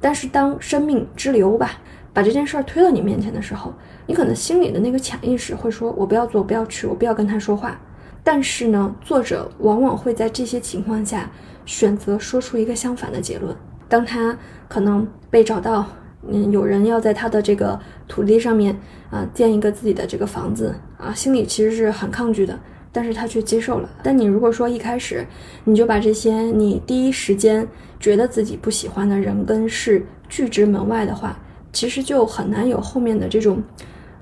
[0.00, 1.70] 但是当生命之流吧
[2.12, 3.72] 把这件事儿推到你面前的时候，
[4.06, 7.80] 你可能心里的那个潜意识会说：“我不要做，不要去，我不要跟他说话。”
[8.26, 11.30] 但是呢，作者往往会在这些情况下
[11.64, 13.54] 选择说出一个相反的结论。
[13.88, 14.36] 当他
[14.66, 15.86] 可能被找到，
[16.28, 18.76] 嗯，有人要在他的这个土地上面
[19.10, 22.58] 啊建一个自己的这个房子啊，心里其实是很抗拒的，
[22.90, 23.88] 但是他却接受了。
[24.02, 25.24] 但你如果说一开始
[25.62, 27.64] 你就把这些你第一时间
[28.00, 31.38] 觉得自己不喜欢的人跟事拒之门外的话，
[31.72, 33.62] 其实就很难有后面的这种。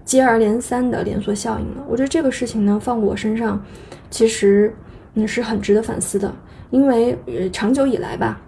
[0.04, 1.84] 接二连三的连锁效应了。
[1.88, 3.62] 我觉得这个事情呢，放我身上，
[4.10, 4.74] 其实
[5.14, 6.32] 嗯是很值得反思的。
[6.70, 8.40] 因为呃长久以来吧，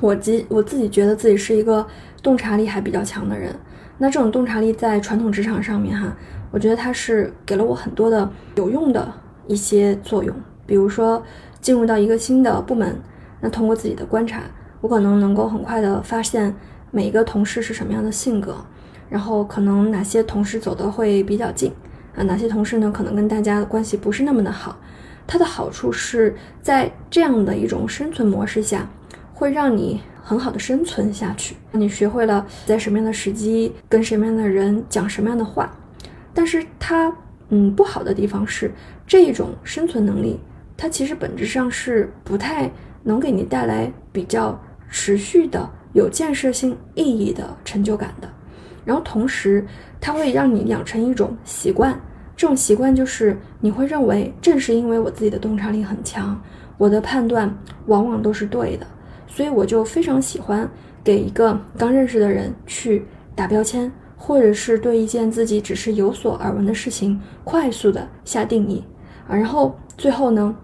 [0.00, 1.86] 我自我自己觉得自己是一个
[2.22, 3.54] 洞察力还比较强的人
[3.98, 6.16] 那这种洞察力在传统职场上面哈，
[6.50, 9.12] 我觉得它是给了我很多的有用的
[9.46, 10.34] 一些作用。
[10.66, 11.22] 比如说
[11.60, 12.96] 进入到一个新的部门，
[13.40, 14.40] 那通过自己的观察，
[14.80, 16.54] 我可能能够很快的发现
[16.90, 18.56] 每一个同事是什么样的性格，
[19.12, 21.70] 然后可能哪些同事走的会比较近
[22.16, 24.74] 啊，哪些同事呢可能跟大家的关系不是那么的好。
[25.26, 28.88] 它的好处是在这样的一种生存模式下，
[29.34, 31.54] 会让你很好的生存下去。
[31.72, 35.70] 你学会了在什么样的时机跟什么样的人讲什么样的话，
[36.32, 37.14] 但是它，
[37.50, 38.72] 嗯，不好的地方是
[39.06, 40.40] 这种生存能力，
[40.74, 42.72] 它其实本质上是不太
[43.02, 48.28] 能给你带来比较持续的有建设性意义的成就感的。
[48.84, 49.64] 然后同时，
[50.00, 51.98] 它会让你养成一种习惯。
[52.36, 56.40] 这种习惯就是你会认为，正是因为我自己的洞察力很强，
[56.78, 57.54] 我的判断
[57.86, 58.86] 往往都是对的，
[59.28, 60.68] 所以我就非常喜欢
[61.04, 63.04] 给一个刚认识的人去
[63.36, 68.82] 打标签，或者是对一件自己只是有所耳闻的事情快速的下定义
[69.28, 70.56] 啊，然后最后呢，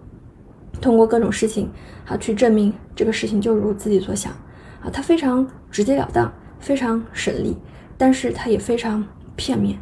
[0.81, 1.71] 通过各种事情
[2.05, 4.33] 啊去证明这个事情就如自己所想
[4.81, 7.55] 啊，它非常直截了当，非常省力，
[7.99, 9.77] 但是它也非常片面。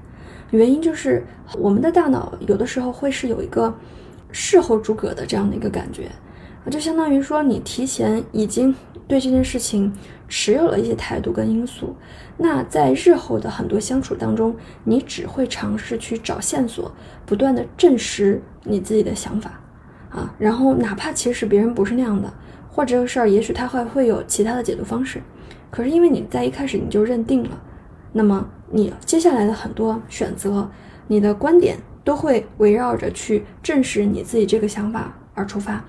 [0.50, 1.24] 原因就是
[1.58, 3.74] 我们的大脑有的时候会是有一个
[4.32, 6.10] 事后诸葛的这样的一个感觉
[6.66, 8.74] 啊，就相当于说你提前已经
[9.08, 9.94] 对这件事情
[10.28, 11.96] 持有了一些态度跟因素，
[12.38, 16.92] 那在日后的很多相处当中，你只会尝试去找线索，
[17.26, 19.62] 不断的证实你自己的想法
[20.10, 22.34] 啊，然后哪怕其实别人不是那样的，
[22.70, 25.22] 或者这个事儿也许他会会有其他的解读方式，
[25.70, 27.62] 可是因为你在一开始你就认定了，
[28.12, 28.48] 那么。
[28.70, 30.70] 你接下来的很多选择，
[31.08, 35.82] 你的观点都会围绕着去证实你自己这个想法而出发。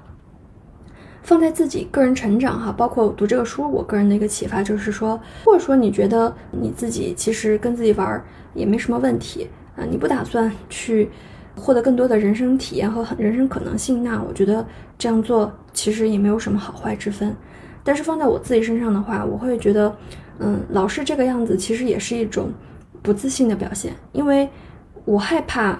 [1.24, 11.10] 放在自己个人成长哈，包括读这个书，我个人的一个启发就是说，或者说你觉得你自己其实跟自己玩也没什么问题啊，你不打算去
[11.56, 14.64] 获得更多的人生体验和人生可能性，那我觉得
[14.96, 17.34] 这样做其实也没有什么好坏之分。
[17.82, 19.96] 但是放在我自己身上的话，我会觉得，
[20.38, 22.52] 嗯，老是这个样子，其实也是一种。
[23.00, 24.46] 不自信的表现，因为
[25.04, 25.78] 我害怕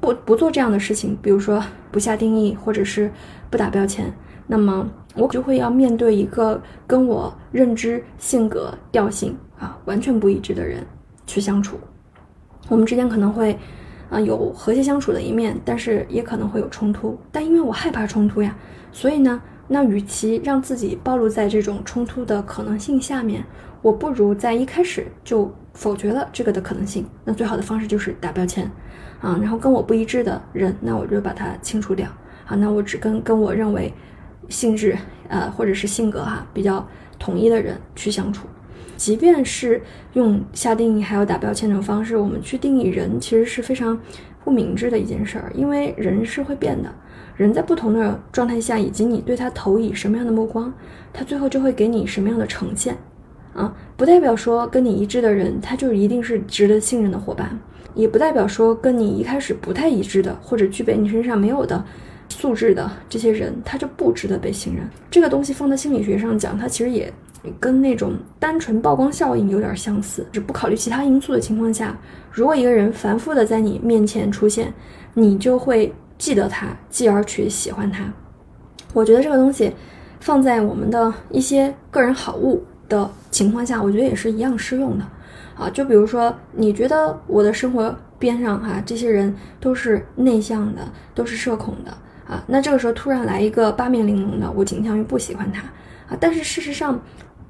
[0.00, 3.12] 不不做这样的事情，比如说不下定义或者是
[3.50, 4.10] 不打标签，
[4.46, 10.84] 那么我就会要面对一个跟我认知、性格、调性啊完全不一致的人
[11.26, 11.78] 去相处。
[12.70, 13.56] 我们之间可能会
[14.08, 17.18] 啊有和谐相处的一面，但是也可能会有冲突。
[17.30, 18.56] 但因为我害怕冲突呀，
[18.92, 23.44] 所以呢，那与其让自己暴露在这种冲突的可能性下面，
[23.82, 25.54] 我不如在一开始就。
[25.76, 28.64] 否决了这个的可能性，那最好的方式就是打标签，
[29.20, 32.08] 啊，然后跟我不一致的人，那我就把它清除掉，
[32.46, 33.92] 啊，那我只跟跟我认为
[34.48, 34.96] 性质
[35.28, 38.46] 呃或者是性格哈比较统一的人去相处，
[38.96, 39.82] 即便是
[40.14, 44.00] 用下定义还有打标签这种方式，我们去定义人其实是非常
[44.42, 46.90] 不明智的一件事儿，因为人是会变的，
[47.36, 50.72] 人在不同的状态下以及你对他投以什么样的目光，
[51.12, 52.96] 他最后就会给你什么样的呈现。
[53.54, 57.58] 啊，不代表说跟你一致的人，他就一定是值得信任的伙伴，
[57.94, 61.82] 也不代表说跟你一开始不太一致的，或者具备你身上没有的
[62.28, 64.86] 素质的这些人，他就不值得被信任。
[65.10, 67.10] 这个东西放在心理学上讲，它其实也
[67.58, 70.26] 跟那种单纯曝光效应有点相似。
[70.32, 71.96] 只不考虑其他因素的情况下，
[72.30, 74.72] 如果一个人反复的在你面前出现，
[75.14, 78.04] 你就会记得他，继而去喜欢他。
[78.92, 79.72] 我觉得这个东西
[80.20, 82.64] 放在我们的一些个人好物。
[82.88, 85.04] 的情况下，我觉得也是一样适用的，
[85.56, 91.90] 啊，就比如说，你觉得我的生活边上哈，这些人都是内向的，都是社恐的，
[92.28, 95.62] 啊，那这个时候突然来一个八面玲珑的，我倾向于不喜欢他，
[96.08, 96.96] 啊，但是事实上，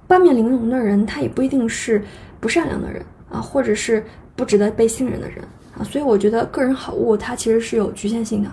[0.07, 2.02] 八面玲珑的人他也不一定是
[2.40, 4.02] 不善良的人啊，或者是
[4.35, 5.44] 不值得被信任的人
[5.79, 8.50] 啊，所以我觉得个人好物它其实是有局限性的。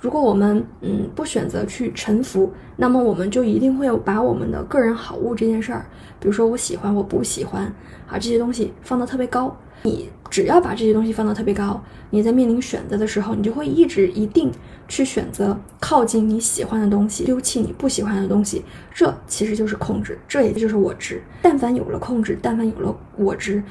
[0.00, 5.86] 如果我们嗯不选择去臣服，那么我们就一定会把我们的个人好物这件事儿，
[6.20, 7.64] 比如说我喜欢我不喜欢
[8.06, 9.56] 啊这些东西放得特别高。
[9.82, 14.50] 你只要把这些东西放到特别高，你在面临选择的时候，你就会一直一定
[14.88, 18.64] 去选择靠近你喜欢的东西，丢弃你不喜欢的东西。
[18.92, 21.22] 这其实就是控制，这也就是我执。
[21.42, 23.62] 但凡有了控制，但凡有了我执，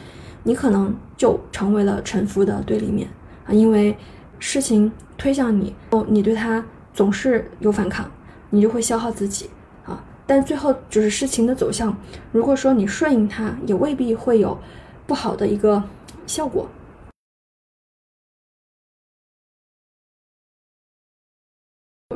[0.44, 3.08] 你可能就成为了臣服的对立面
[3.46, 3.96] 啊，因为。
[4.38, 8.12] 事情推向你，哦，你对他总是有反抗，
[8.50, 9.50] 你就会消耗自己
[9.86, 10.04] 啊。
[10.28, 11.96] 但最后就是事情的走向，
[12.34, 14.60] 如果说你顺应它，也未必会有
[15.08, 15.84] 不好的一个
[16.28, 16.70] 效果。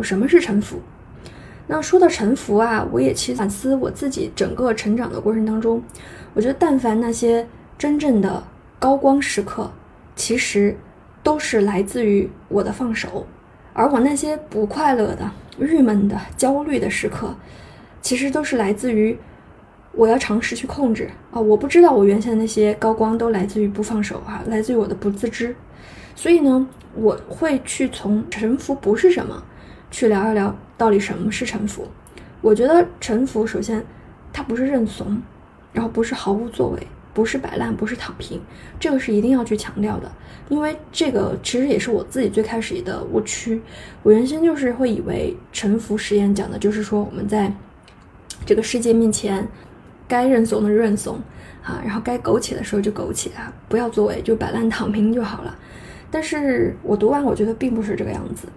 [0.02, 0.82] 什么是臣服？
[1.68, 5.84] 那说到臣服啊，我也其实反思我自己整个成长的过程当中，
[6.34, 8.44] 我觉得但凡那些真正的
[8.80, 9.70] 高光时刻，
[10.16, 10.76] 其实
[11.22, 13.28] 都是来自于我的放手，
[13.74, 15.30] 而我那些不快乐的、
[15.60, 17.36] 郁闷的、焦虑的时刻，
[18.02, 19.16] 其实都是来自于
[19.92, 21.40] 我要尝试去控制啊！
[21.40, 25.56] 我不知道我原先的那些高光都来自于不放手啊，来自于我的不自知。
[26.16, 29.44] 所以呢，我会去从臣服不是什么，
[29.92, 31.88] 去聊一聊到底什么是臣服。
[32.42, 33.84] 我觉得臣服，首先
[34.32, 35.22] 它不是认怂，
[35.74, 36.80] 然后不是毫无作为。
[37.12, 38.40] 不是摆烂，不是躺平，
[38.80, 40.10] 这个是一定要去强调的，
[40.48, 43.62] 因为这个其实也是我自己最开始的误区。
[44.04, 47.52] 我原先就是会以为沉浮实验讲的就是说我们在
[48.46, 49.46] 这个世界面前，
[50.10, 51.18] 该认怂的认怂
[51.64, 55.58] 啊，然后该苟且的时候就苟且啊，不要作为，就摆烂躺平就好了。
[56.12, 58.50] 但是我读完，我觉得并不是这个样子。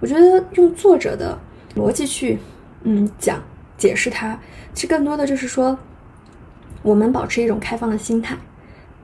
[0.00, 1.38] 我觉得用作者的
[1.74, 2.38] 逻辑去
[2.82, 3.42] 嗯讲
[3.78, 4.38] 解释它，
[4.74, 5.78] 其实更多的就是说。
[6.82, 8.36] 我们保持一种开放的心态，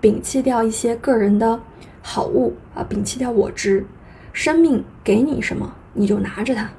[0.00, 1.58] 摒弃掉一些个人的
[2.00, 3.84] 好恶啊，摒弃掉我执。
[4.32, 6.70] 生命给你什么，你就拿着它，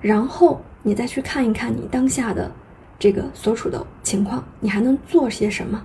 [0.00, 2.50] 然后你再去看一看你当下的
[3.02, 5.82] 这个所处的情况，你还能做些什么？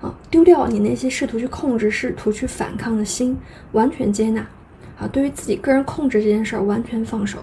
[0.00, 3.36] 啊，丢掉你那些试图去控制、试图去反抗的心，
[3.72, 4.40] 完全接纳。
[4.96, 7.40] 啊，对于自己个人控制这件事儿完全放手，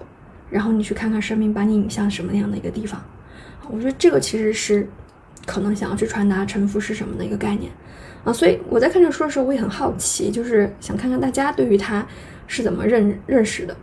[0.48, 2.98] 然后你去看看生命把你引向什么样的一个地方。
[3.68, 4.88] 我觉得这个其实是。
[5.44, 7.68] 可能想要去传达臣服是什么的一个概念
[8.22, 12.06] 啊，所以我在看这个书的时候，我也很好奇，就是想看看大家对于他
[12.46, 13.76] 是怎么认认识的。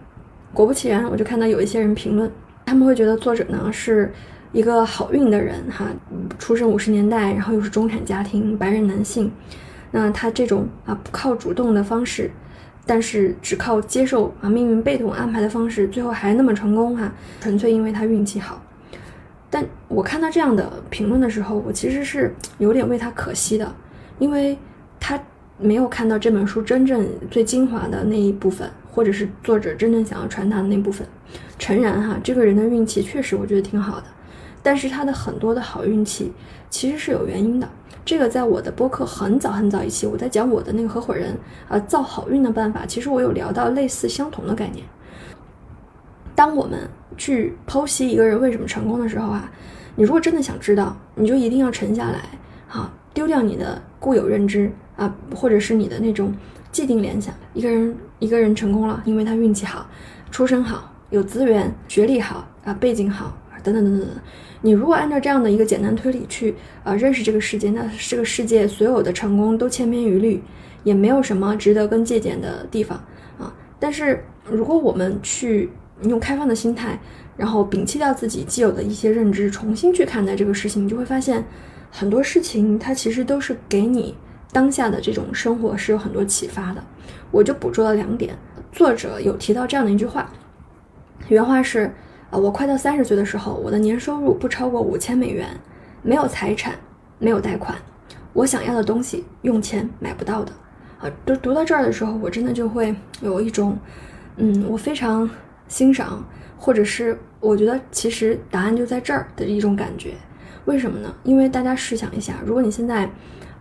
[0.53, 2.31] 果不其然，我就看到有一些人评论，
[2.65, 4.09] 他们会觉得作者呢是
[4.51, 5.85] 一个好运的人哈，
[6.37, 9.31] 出生五十年代，然后又是中产家庭，白人男性，
[9.91, 12.31] 那他这种啊不靠主动的方式，
[12.85, 18.61] 但是只靠接受啊命运被动安排的方式，最后还那么成功哈，纯粹因为他运气好。
[19.51, 23.75] 但我看到这样的评论的时候，我其实是有点为他可惜的，
[24.17, 24.57] 因为
[24.99, 25.19] 他
[25.57, 31.07] 没有看到这本书真正最精华的那一部分，或者是作者真正想要传达的那部分。
[31.57, 34.05] 诚然哈，这个人的运气确实我觉得挺好的，
[34.61, 36.31] 但是他的很多的好运气
[36.69, 37.67] 其实是有原因的。
[38.05, 41.37] 这个在我的播客很早很早一期，我在讲我的那个合伙人
[41.67, 44.83] 啊造好运的办法，其实我有聊到类似相同的概念。
[46.33, 49.51] 当我们去剖析一个人为什么成功的时候啊，
[49.95, 52.21] 你如果真的想知道，你就一定要沉下来，
[52.67, 56.33] 啊，丢掉你的固有认知啊，或者是你的那种
[56.71, 57.33] 既定联想。
[57.53, 59.85] 一个人一个人成功了，因为他运气好，
[60.31, 64.17] 出身好，有资源，学历好啊，背景好，等等等等等。
[64.61, 66.53] 你如果按照这样的一个简单推理去
[66.83, 70.41] 啊认识这个世界，那这个世界所有的成功都千篇一律，
[70.83, 72.97] 也没有什么值得跟借鉴的地方
[73.37, 73.53] 啊。
[73.79, 75.69] 但是如果我们去
[76.03, 76.99] 用开放的心态，
[77.37, 81.43] 然后摒弃掉自己既有的一些认知，重新去看待这个事情，你就会发现，
[81.89, 84.13] 很多事情它其实都是给你
[84.51, 86.83] 当下的这种生活是有很多启发的。
[87.31, 88.37] 我就捕捉了两点，
[88.73, 90.29] 作者有提到这样的一句话，
[91.29, 91.93] 原话是：
[92.31, 95.47] 啊，我快到三十岁的时候，我的年收入不超过五千美元，
[96.01, 96.75] 没有财产，
[97.17, 97.75] 没有贷款，
[98.33, 100.51] 我想要的东西用钱买不到的。
[100.99, 103.77] 啊，读读到这儿的时候，我真的就会有一种，
[104.37, 105.29] 嗯，我非常。
[105.69, 106.25] 欣赏，
[106.57, 110.15] 或者是我觉得其实答案就在这儿的一种感觉，
[110.65, 111.13] 为什么呢？
[111.23, 113.07] 因为大家试想一下，如果你现在，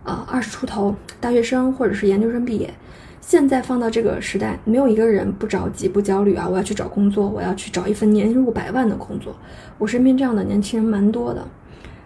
[0.03, 2.73] 呃，二十出头，大学生或者是研究生毕业，
[3.21, 6.47] 现在放到这个时代，没有一个人不着急不焦虑啊！
[6.49, 9.35] 我要去找工作，我要去找一份年入百万的工作。
[9.77, 11.47] 我身边这样的年轻人蛮多的，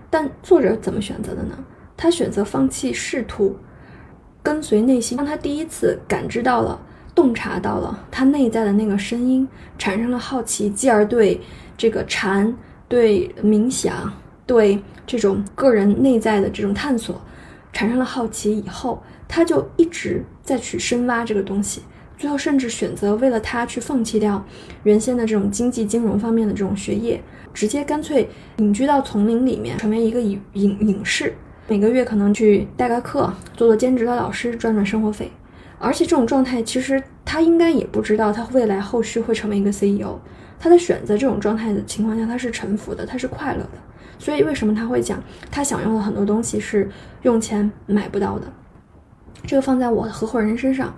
[0.09, 1.57] 但作者怎么选择的呢？
[1.95, 3.55] 他选择放弃仕途，
[4.41, 6.79] 跟随内心，当他第一次感知到了。
[7.15, 9.47] 洞察到了他内在的那个声音，
[9.77, 11.39] 产生了好奇，继而对
[11.77, 12.51] 这个禅、
[12.87, 14.11] 对冥想、
[14.47, 17.21] 对这种个人内在的这种探索
[17.71, 18.57] 产生了好奇。
[18.57, 21.81] 以后，他就一直再去深挖这个东西，
[22.17, 24.45] 最后甚至选择为了他去放弃掉
[24.83, 27.21] 原先的这种经济金融方面的这种学业，
[27.53, 31.33] 直接干脆隐居到丛林里面，成为一个影影影视，
[31.67, 35.31] 每个月可能去代个课，做做兼职的老师，赚赚生活费。
[35.79, 40.19] 而且这种状态，其实他应该也不知道，他未来后续会成为一个 CEO。
[40.59, 43.71] 他在选择这种状态的情况下，他是臣服的，他是快乐的。
[44.17, 45.21] 所以为什么他会讲，
[45.51, 46.89] 他想要的很多东西是
[47.23, 48.45] 用钱买不到的？
[49.45, 50.93] 这个放在我的合伙人身上，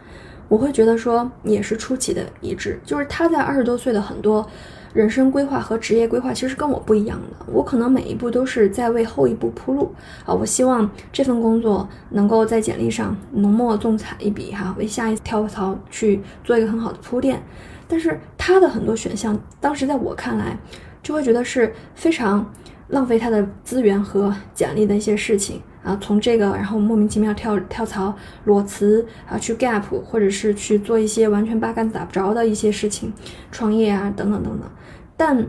[0.47, 4.47] 我会觉得说也是出奇的一致，就是他在二十多岁的很多。
[4.93, 9.93] 人生规划和职业规划其实跟我不一样的，我可能每一步都是在为后一步铺路
[10.23, 10.33] 啊。
[10.33, 17.43] 我希望这份工作能够在简历上浓墨重彩一笔哈，为下一次跳槽去做一个很好的铺垫。
[17.89, 20.57] 但是他的很多选项，当时在我看来，
[21.03, 22.49] 就会觉得是非常
[22.87, 28.11] 浪费他的资源和简历的一些事情啊，从这个然后莫名其妙跳跳槽
[28.45, 33.13] 裸辞啊，去 gap，或者是去做一些完全八竿子打不着的一些事情，
[33.51, 34.67] 创业啊等等等等。
[35.15, 35.45] 但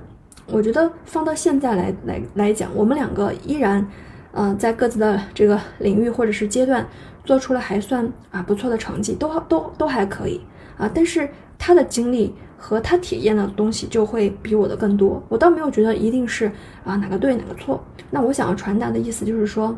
[0.49, 3.89] 我觉得放到现在来来来讲，我们两个依然，
[4.33, 6.87] 呃，在各自的这个领域或者是阶段
[7.25, 10.41] 做出了还算啊不错的成绩，都都都还可以
[10.77, 10.89] 啊。
[10.93, 11.27] 但是
[11.59, 15.23] 他的经历和他体验的东西就会比我的更多。
[15.31, 16.53] 我倒没有觉得一定是
[16.85, 17.83] 啊哪个对哪个错。
[18.11, 19.77] 那我想要传达的意思就是说，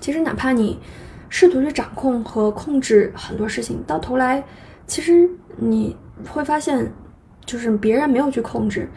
[0.00, 0.78] 其实哪怕你
[1.28, 4.42] 试图去掌控和控制很多事情，到头来
[4.86, 5.96] 其实你
[6.30, 6.92] 会发现，
[7.44, 8.88] 就是别人没有去控制。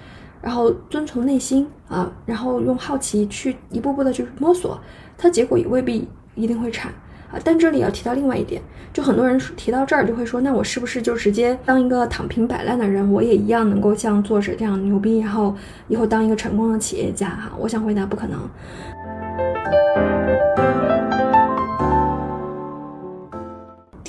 [0.41, 4.81] 然后遵从内心啊，然后用好奇去一步步的去摸索，
[5.15, 6.89] 它结果也未必一定会差
[7.31, 7.37] 啊。
[7.43, 8.59] 但这里要提到另外一点，
[8.91, 15.55] 就很多人提到这儿就会说，那我是不是就直接当一个躺平摆烂的人，我也一样能够像作者这样牛逼，然后
[15.87, 17.29] 以后当一个成功的企业家？
[17.29, 18.39] 哈，我想回答不可能。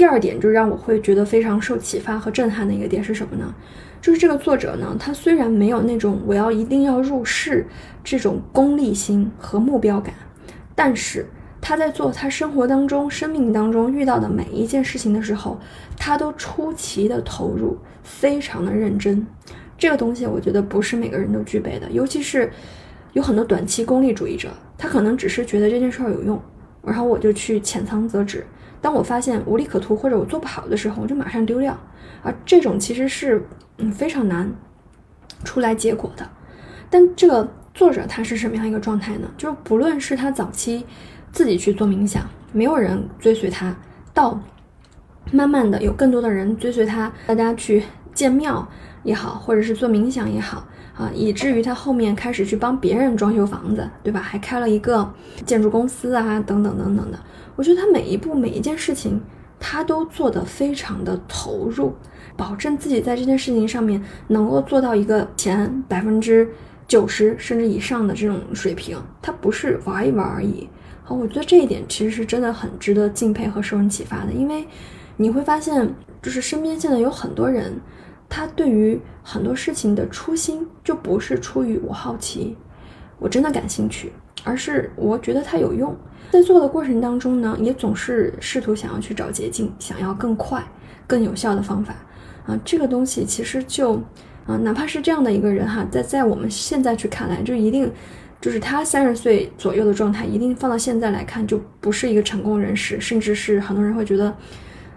[0.03, 3.55] 第二点就让我会觉得非常受启发和震撼的一个点是什么呢？
[4.01, 7.65] 就是这个作者呢，他虽然没有那种我要一定要入世
[8.03, 10.13] 这种功利心和目标感，
[10.75, 11.25] 但是
[11.61, 15.57] 他在做他生活当中、生命当中遇到的每一件事情的时候，
[15.97, 19.25] 他都出奇的投入，非常的认真。
[19.79, 22.51] 这个东西我觉得不是每个人都具备的，尤其是
[23.13, 26.43] 有很多短期功利主义者，他可能只是觉得这件事儿有用，
[26.85, 28.45] 然后我就去浅仓则止。
[28.83, 31.75] 当我发现无利可图或者我做不好的时候，我就马上丢掉。
[32.23, 33.43] 而这种其实是。
[33.79, 34.53] 嗯，非常难
[35.45, 36.29] 出来结果的。
[36.91, 39.27] 但这个作者他是什么样一个状态呢？
[39.39, 40.85] 就是不论是他早期
[41.33, 42.23] 自己去做冥想，
[42.53, 43.75] 没有人追随他，
[44.13, 44.39] 到
[45.33, 48.69] 慢慢的有更多的人追随他，大家去建庙
[49.05, 54.21] 也好，或者是做冥想也好啊，以至于他后面开始去帮别人装修房子，对吧？
[54.21, 55.11] 还开了一个
[55.47, 57.19] 建筑公司啊，等等等等的。
[57.57, 59.21] 我觉得他每一步每一件事情，
[59.59, 61.95] 他都做得非常的投入。
[62.37, 66.49] 保证自己在这件事情上面能够做到一个前百分之
[66.89, 70.69] 九十甚至以上的这种水平，他不是玩一玩而已。
[71.05, 74.67] 好，我觉得这一点其实是真的很值得敬佩和受人启发的，因为
[75.19, 77.79] 你会发现，就是身边现在有很多人，
[78.31, 82.57] 他对于很多事情的初心就不是出于我好奇，
[83.19, 84.11] 我真的感兴趣，
[84.43, 85.95] 而是我觉得它有用。
[86.33, 90.65] 在做的过程当中呢，也总是试图想要去找捷径，想要更快、
[91.07, 91.95] 更有效的方法。
[92.47, 93.97] 啊，这个东西其实就，
[94.47, 97.93] 啊，哪怕是这样的一个人哈，在在我们现在去看来，就一定，
[98.41, 104.35] 就是他三十岁左右的状态，一定放到现在来看，就不是一个成功人士，甚至是很多人会觉得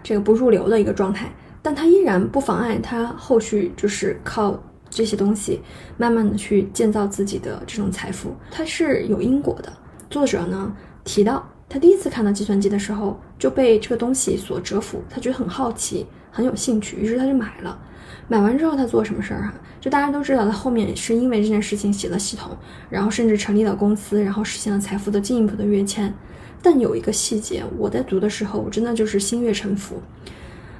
[0.02, 1.30] 这个不入流的一个状态。
[1.60, 4.58] 但他依然不妨碍他后续就是靠
[4.88, 5.60] 这些东西，
[5.98, 9.70] 慢慢的去建造自己的这种财富，他是有因果的。
[10.08, 10.74] 作者呢
[11.06, 16.06] 提到，他第一次看到计算机的时候，就被这个东西所折服，他觉得很好奇。
[16.30, 17.78] 很有兴趣，于是他就买了。
[18.28, 19.54] 买完之后，他做什么事儿哈？
[19.80, 22.54] 就大家都知道，他后面是因为这件事情写了系统，
[22.90, 26.12] 然后甚至成立了公司，然后实现了财富的进一步的跃迁。
[26.60, 30.02] 但有一个细节，我在读的时候，我真的就是心悦诚服。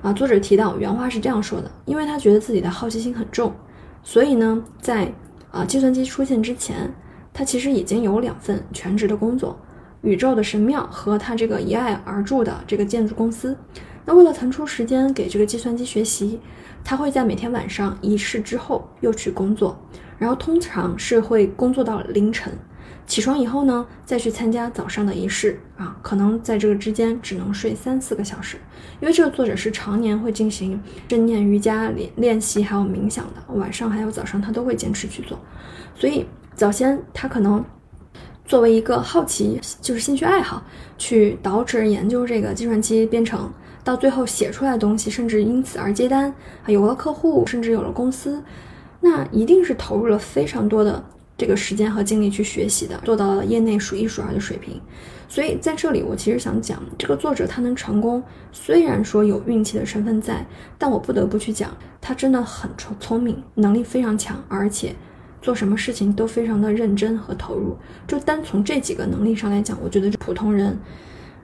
[0.03, 3.55] 啊，作者提到原话是这样说的：，因为他觉得自己的好奇心很重，
[4.03, 5.11] 所以呢，在
[5.51, 6.93] 啊计算机出现之前，
[7.33, 9.59] 他其实已经有两份全职的工作：
[10.07, 13.57] 宇宙的神庙和他这个一爱而著的这个建筑公司。
[14.05, 16.39] 那为了腾出时间给这个计算机学习，
[16.85, 19.77] 他会在每天晚上仪式之后又去工作，
[20.17, 22.57] 然后通常是会工作到凌晨，
[23.05, 28.59] 起床以后呢再去参加早上的仪式啊，可能在这个之间只能睡三四个小时，
[29.01, 35.37] 因为这个作者是常年会进行正念瑜伽练练习还有冥想的，晚上还有早上他都会坚持去做，
[35.97, 37.65] 所以早先他可能
[38.47, 40.63] 作为一个好奇就是兴趣爱好
[40.97, 43.53] 去导致研究这个计算机编程。
[43.83, 46.35] 到最后写出来的东西，甚至因此而接单，
[46.67, 48.43] 有了客户，甚至有了公司，
[49.01, 51.05] 那一定是投入了非常多的
[51.39, 54.81] 这个时间和精力去学习的，做到了业内数一数二的水平。
[55.29, 58.21] 所以在这里，我其实想讲，这个作者他能成功，
[58.51, 60.45] 虽然说有运气的成分在，
[60.77, 61.71] 但我不得不去讲，
[62.01, 64.97] 他真的很聪聪明，能力非常强，而且
[65.41, 67.77] 做什么事情都非常的认真和投入。
[68.07, 70.79] 就单从这几个能力上来讲，我觉得普通人。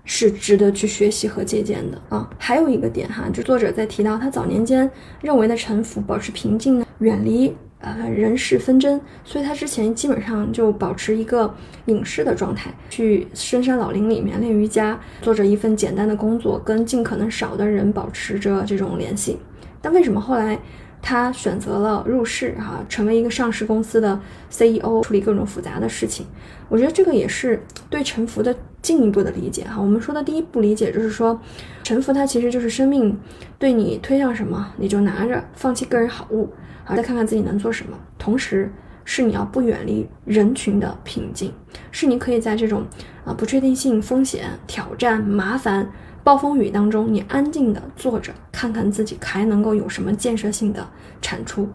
[0.05, 2.29] 是值得去学习和借鉴的啊！
[2.37, 4.91] 还有一个点哈，就作者在提到他早年间
[5.21, 19.39] 认为的沉浮，保持平静呢，远离呃人事纷争，所以他之前基本上就保持一个隐士的状态，去深山老林里面练瑜伽，做着一份简单的工作，跟尽可能少的人保持着这种联系。
[19.81, 20.59] 但为什么后来
[21.03, 26.25] 他选择了入市哈，成为一个上市公司的 CEO，处理各种复杂的事情。
[26.69, 29.79] 我觉得这个也是对沉浮的进一步的理解哈。
[29.79, 31.39] 我们说的第一步理解就是说，
[31.83, 33.19] 沉浮它其实就是生命
[33.59, 36.49] 对你推向什么，你就拿着，放弃个人好物，
[36.85, 37.99] 好再看看自己能做什么。
[38.17, 38.73] 同时
[39.05, 41.53] 是你要不远离人群的平静，
[41.91, 42.87] 是你可以在这种
[43.25, 45.91] 啊不确定性、风险、挑战、麻烦。
[46.25, 50.89] 暴风雨当中，你安静的坐着，看看自己还能够有什么建设性的
[51.21, 51.69] 产出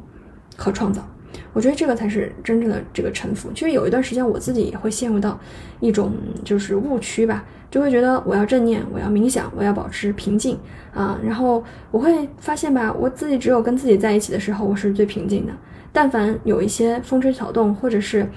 [0.55, 1.05] 和创造。
[1.53, 3.51] 我觉得这个才是真正的这个沉浮。
[3.53, 5.37] 其实有一段时间，我自己也会陷入到
[5.79, 10.57] 一种就是误区吧，就会觉得我要正念，我要冥想，我要保持平静
[10.93, 11.19] 啊。
[11.23, 15.51] 然后我会发现吧，我自己只有跟自己在一起的时候，我是最平静的。
[15.91, 18.27] 但凡有一些风吹草动，或者是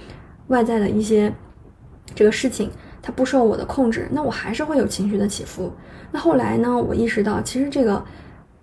[0.49, 1.33] 外在的一些
[2.15, 2.69] 这个事情。
[3.03, 5.73] 它不受我的控制，那我还是会有情绪的起伏。
[6.13, 6.77] 那后来呢？
[6.77, 8.05] 我意识到，其实这个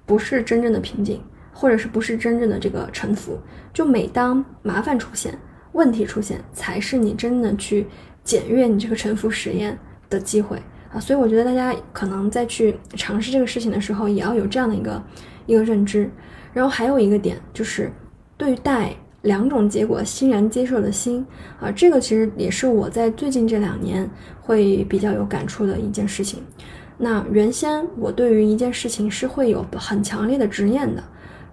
[0.05, 1.21] 不是真正的平静，
[1.53, 3.39] 或者是不是真正的这个沉浮。
[3.73, 5.37] 就每当麻烦出现、
[5.71, 7.87] 问题出现，才是你真的去
[8.23, 9.77] 检阅你这个沉浮实验
[10.09, 10.99] 的机会啊！
[10.99, 15.01] 所以我觉得大家可能在去尝试这个事情的时候，也要有这样的一个
[15.45, 16.09] 一个认知。
[16.53, 17.91] 然后还有一个点就是，
[18.37, 18.91] 对待。
[19.23, 21.25] 两种结果欣然接受的心
[21.59, 26.41] 啊，这个其实也是我在最近这两年会比较有感触的一件事情。
[26.97, 31.03] 那原先我对于一件事情是会有很强烈的执念的，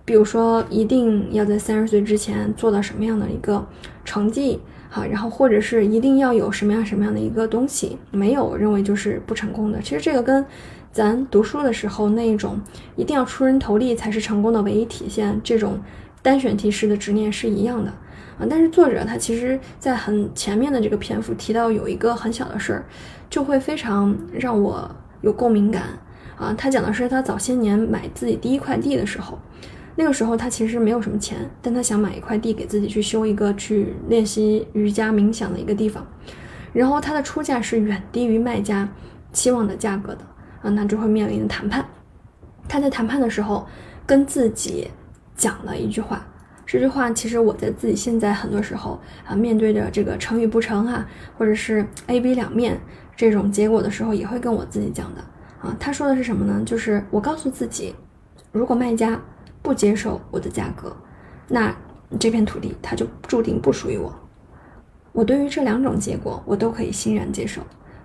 [0.04, 3.66] 比如说一定要在三十岁之前做到什么样的一个
[4.04, 9.80] 成绩，好，然后或者是一定要有什么样什么样的一个东西，没有认为就是不成功的。
[9.80, 10.44] 其实这个跟
[10.90, 12.60] 咱读书的时候那一种
[12.96, 15.78] 一定要出人头地才是成功的唯一体现这种。
[16.22, 17.90] 单选题式的执念是一样的
[18.38, 22.86] 啊，但是作者他其实在很前面的这个篇幅提到有一个很小的事儿，
[23.28, 24.90] 就会非常让我
[25.24, 25.82] 有共鸣感
[26.36, 26.54] 啊。
[26.56, 29.36] 他讲的是他早些年买自己第一块地的时候，
[29.96, 36.06] 那个时候他其实没有什么钱，但他想买一块地给自己去修一个去练习瑜伽冥想的一个地方，
[36.72, 38.88] 然后他的出价是远低于卖家
[39.32, 40.20] 期望的价格的
[40.62, 41.84] 啊，那就会面临谈判。
[42.68, 43.66] 他在谈判的时候
[44.06, 44.88] 跟自己。
[45.36, 46.24] 讲了一句话，
[46.64, 51.04] 这句话其实我在自己现在很多时候啊，面对着这个成与不成啊，
[51.36, 52.78] 或者是 A、B 两面
[53.16, 55.20] 这种结果的时候，也会跟我自己讲的
[55.60, 55.76] 啊。
[55.78, 56.62] 他说的是什么呢？
[56.64, 57.94] 就是我告诉自己，
[58.52, 59.20] 如果卖家
[59.62, 60.96] 不接受我的价格，
[61.48, 61.74] 那
[62.18, 64.14] 这片土地它就注定不属于我。
[65.12, 67.60] 我对于这两种结果，我都可以欣然接受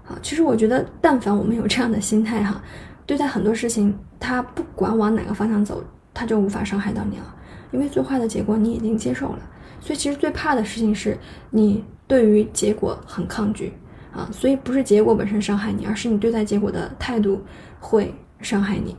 [0.07, 0.18] 啊。
[0.22, 2.62] 其实我觉得，但凡我们有这样的心态哈，
[3.05, 5.84] 对待很多事情，它不管往哪个方向走。
[6.12, 7.36] 他就无法伤害到你了，
[7.72, 9.39] 因为最坏的结果你已经接受了。
[9.80, 11.18] 所以其实最怕的事情是
[11.49, 13.72] 你对于结果很抗拒
[14.12, 17.41] 啊，所以不是结果本身伤害你，而是你对待结果的态度
[17.80, 18.95] 会伤害你。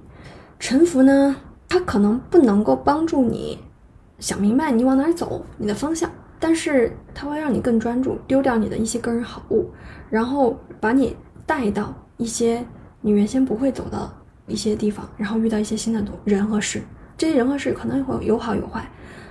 [0.59, 1.37] 沉浮呢，
[1.69, 3.59] 它可能不能够帮助你
[4.19, 9.71] 想明白你往哪走，你的方向，但是它会让你更专注，丢掉你的一些个人好物，
[10.11, 12.65] 然后把你带到一些
[13.01, 14.11] 你原先不会走的
[14.47, 16.83] 一些地方，然后遇到一些新的人和事。
[17.17, 18.81] 这些人和事可能会有好有坏，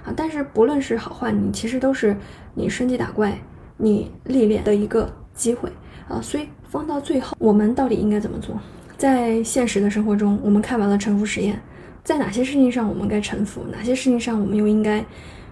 [0.04, 2.16] 啊，但是不论是好坏，你其实都是
[2.54, 3.40] 你升级打怪、
[3.78, 5.72] 你历练的一个机会
[6.10, 6.20] 啊。
[6.22, 8.60] 所以放到最后，我们到底应该怎么做？
[8.98, 11.58] 在现实的生活中，我们看完了沉浮实验，
[12.04, 15.04] 在哪些事情上我们该沉浮，哪些事情上我们又应该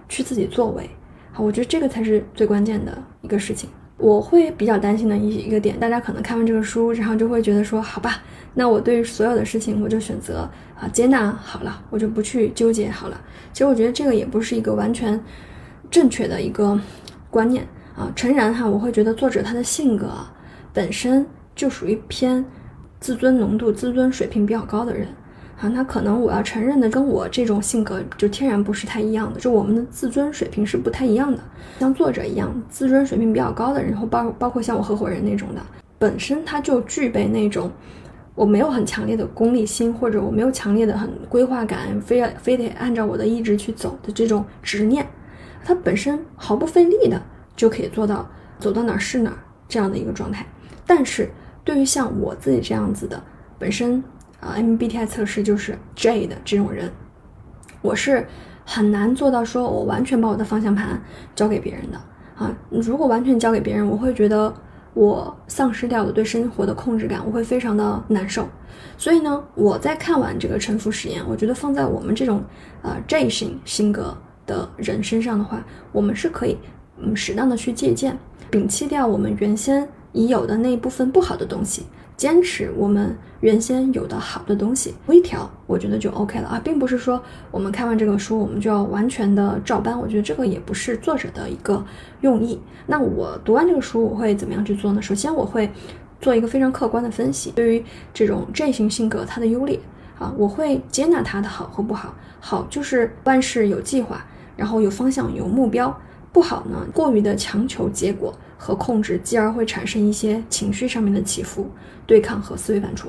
[0.06, 0.88] 去自己作为？
[1.32, 3.70] 好，我觉得这个才是最关键的一个事情。
[3.96, 8.22] 我会比较担心的一一个点，大家可能看完这个书，然后就会觉得说，好吧。
[8.54, 13.20] 那我对于所有的事情，我就选择啊接纳好了，我就不去纠结好了。
[13.52, 15.20] 其实我觉得这个也不是一个完全
[15.90, 16.78] 正确的一个
[17.30, 17.66] 观念
[17.98, 18.12] 啊。
[18.14, 20.10] 诚然哈，我会觉得作者他的性格
[20.72, 22.44] 本身就属于偏
[23.00, 25.08] 自尊浓度、自尊水平比较高的人
[25.60, 25.68] 啊。
[25.68, 31.38] 他可能我要承认的，跟我这种性格就天然不是太一样的，就我们的自尊水平是不太一样的。
[31.80, 35.60] 像作者一样自尊水平比较高的人，然后包包括像我合伙人那种的，
[35.98, 37.70] 本身他就具备那种。
[38.34, 45.04] 我没有很强烈的功利心，或者我没有强烈的很规划感，非要非得按照我的意志去走的这种执念，
[45.64, 47.20] 他本身毫不费力的
[47.58, 48.26] 就可以做到
[48.58, 49.38] 走到哪儿是哪儿
[49.68, 50.46] 这样的一个状态。
[50.86, 51.28] 但是
[51.62, 53.22] 对于像我自己这样子的，
[53.58, 54.02] 本身
[54.40, 56.90] 啊 MBTI 测试就是 J 的这种人，
[57.82, 58.26] 我是
[58.64, 61.02] 很难做到说我完全把我的方向盘
[61.34, 62.00] 交给别人的
[62.36, 62.56] 啊。
[62.70, 64.54] 如果完全交给别人，我会觉得。
[64.94, 68.48] 我丧失掉了对生活的控制感，我会非常的难受。
[68.96, 72.42] 所以呢，我在看完这个沉浮实验，我觉得放在我们这种
[72.82, 76.58] 呃 J 型性格的人身上的话，我们是可以
[77.00, 78.18] 嗯适当的去借鉴，
[78.50, 81.84] 摒弃掉我们原先已有的那一部分不好的东西，
[82.16, 91.84] 坚持我们原先有的好的东西，微调，我觉得就 OK 了啊，并不是说我们看完这个书，我们就要完全的照搬，我觉得这个也不是作者的一个
[92.22, 92.60] 用意。
[92.86, 95.00] 那我读完这个书，我会怎么样去做呢？
[95.00, 95.70] 首先，我会
[96.20, 99.78] 做一个非常客观的分析，对于这种 J 型性格它的优劣
[100.18, 102.14] 啊，我会接纳它的好和不好。
[102.40, 104.24] 好就是万事有计划，
[104.56, 105.90] 然后有方向有目标；
[106.38, 108.32] 不好呢，过于的强求结果。
[108.60, 111.70] 和控制，继而会产生一些情绪上面的起伏、
[112.04, 113.06] 对抗和思维反刍。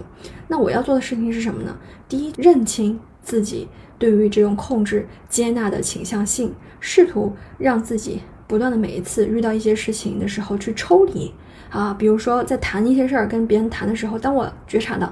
[0.48, 1.76] 那我要做的事情是什么呢？
[2.08, 3.68] 第一，认清自己
[3.98, 11.34] 对于这种控制接纳的倾向性，试图让自己不断的每一次遇到一些事情的时候去抽离
[11.72, 15.12] 啊，比如说在谈一些事儿跟别人谈的时候，当我觉察到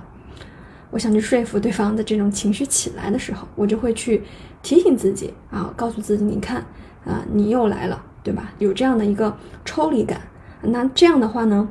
[0.92, 4.22] 我想去说服对方的这种情绪起来的时候，我就会去
[4.62, 6.58] 提醒自己啊，告诉自己，你看
[7.04, 8.04] 啊，你又来了。
[8.28, 8.52] 对吧？
[8.60, 10.20] 有这样的一个抽离感，
[10.62, 11.70] 那这样的话呢，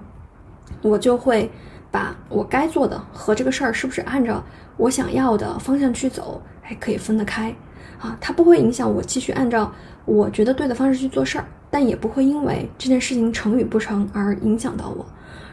[0.80, 1.50] 我就会
[1.90, 4.42] 把我该做的和这个事儿是不是按照
[4.78, 7.54] 我想要的方向去走，还可以分得开
[8.00, 8.16] 啊。
[8.22, 9.70] 它不会影响我继续按照
[10.06, 15.04] 我觉得对的方式去做事儿，但也不会因为这件事情成与不成而影响到我。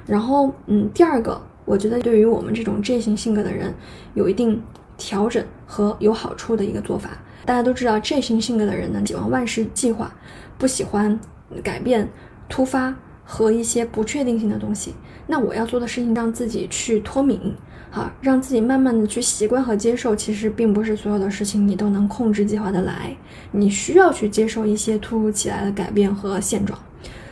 [0.06, 3.74] 然后，嗯，第二个，我觉得对于我们这种 J 型性格的人，
[4.14, 4.64] 有一定
[4.96, 7.10] 调整和有好处的一个做法。
[7.46, 10.10] 大家都知道，J 型性格的人呢，喜欢万事计划。
[10.58, 11.20] 不喜欢
[11.64, 12.10] 改变、
[12.48, 14.94] 突发和一些不确定性的东西。
[15.28, 17.56] 那我要做的事情，让自己去脱敏，
[17.92, 20.16] 啊，让自己慢慢的去习惯和接受。
[20.16, 23.16] 其实并不是所有的事情你都能控制计划的来，
[23.52, 26.78] 你需要去接受一些突如其来的改变和现状。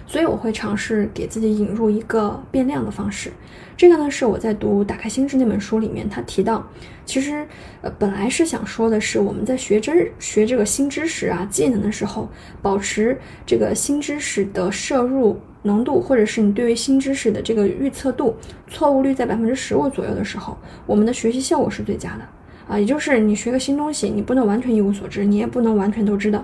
[0.07, 3.31] 所以我会尝试给自己引入一个变量的方式。
[3.75, 6.65] 这个呢是我在读《打开心智》那本书里面，他提到，
[7.05, 7.47] 其实
[7.81, 12.29] 呃本来是想说的是我们在学知学这个新知识啊技能的时候，
[12.61, 18.35] 保持这个新知识的摄入浓度，或者是你对于新知识的这个预测度，
[18.67, 22.27] 错误率在百分之十五左右的时候，我们的学习效果是最佳的。
[22.71, 26.41] 啊，也就是你学个新东西，你不能完全一无所知，你也不能完全都知道，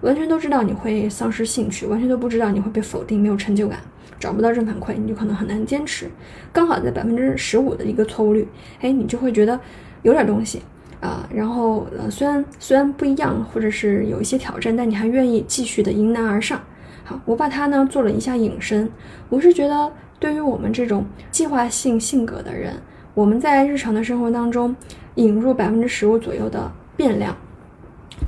[0.00, 3.78] 完全都知道你会丧失兴趣，完全都不知道你会被否定，没有成就感，
[4.18, 6.10] 找不到正反馈，你就可能很难坚持。
[6.52, 8.48] 刚好在百分之十五的一个错误率，
[8.80, 9.60] 哎，你就会觉得
[10.02, 10.62] 有点东西
[11.00, 11.24] 啊。
[11.32, 16.60] 然后呃，虽然虽然不一样，或者是有一些挑战，但你还愿意继续的迎难而上。
[17.04, 18.90] 好，我把它呢做了一下引申，
[19.28, 22.74] 我是觉得对于我们这种计划性性格的人，
[23.14, 24.74] 我们在日常的生活当中。
[25.18, 27.36] 引入百分之十五左右的变量，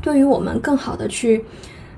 [0.03, 1.45] 对于我们更好的去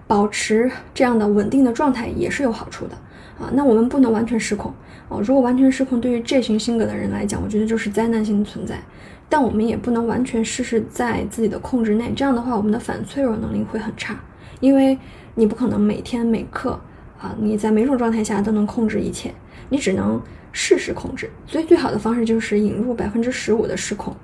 [0.07, 2.95] 保持这样的稳定的状态也是有好处的
[3.41, 3.51] 啊。
[3.55, 4.71] 那我们不能完全失控
[5.09, 8.79] 啊，如果完全失控，对于这群性格的人来讲，我觉得就是灾难性的存在。
[9.31, 14.21] 但我们也不能完全事事在自己的控制内，这样的话，我们的反脆弱能力会很差，
[14.61, 14.99] 因为
[15.35, 16.79] 你不可能每天每刻
[17.19, 19.33] 啊，你在每种状态下都能控制一切，
[19.71, 20.21] 你只能
[20.53, 21.31] 试试控制。
[21.47, 24.15] 所以最好的方式就是引入百分之十五的失控。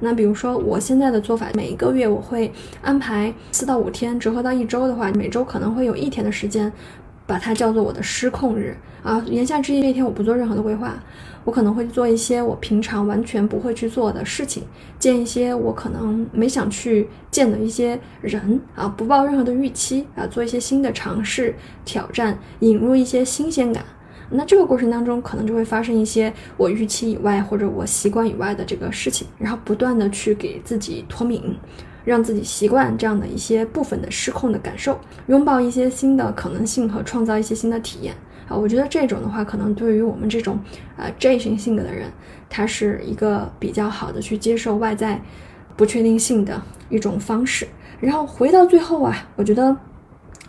[0.00, 6.70] 那比如说，我现在的做法，每一个月我会安排四到五天，折合到一周的话，每周可能会有一天的时间，
[7.26, 9.22] 把它叫做我的失控日啊。
[9.26, 10.94] 言下之意，这一天我不做任何的规划，
[11.44, 14.64] 我可能会做一些我平常完全不会去做的事情，
[14.98, 23.82] 见一些我可能没想去见的一些人啊，不抱任何的预期啊，做一些新的尝试、挑战，引入一些新鲜感。
[24.30, 31.56] 那这个过程当中，可能就会发生一些我预期以外或者我习惯以外的这个事情，然后不断的去给自己脱敏，
[32.04, 34.98] 让自己习惯这样的一些部分的失控的感受，
[35.28, 38.14] 拥抱一些新的可能性和创造一些新的体验
[38.48, 38.56] 啊。
[38.56, 40.58] 我觉得这种的话，可能对于我们这种
[40.96, 42.10] 呃 J 型性格的人，
[42.48, 45.20] 它是一个比较好的去接受外在
[45.76, 47.66] 不确定性的一种方式。
[48.00, 49.74] 然后回到最后啊，我觉得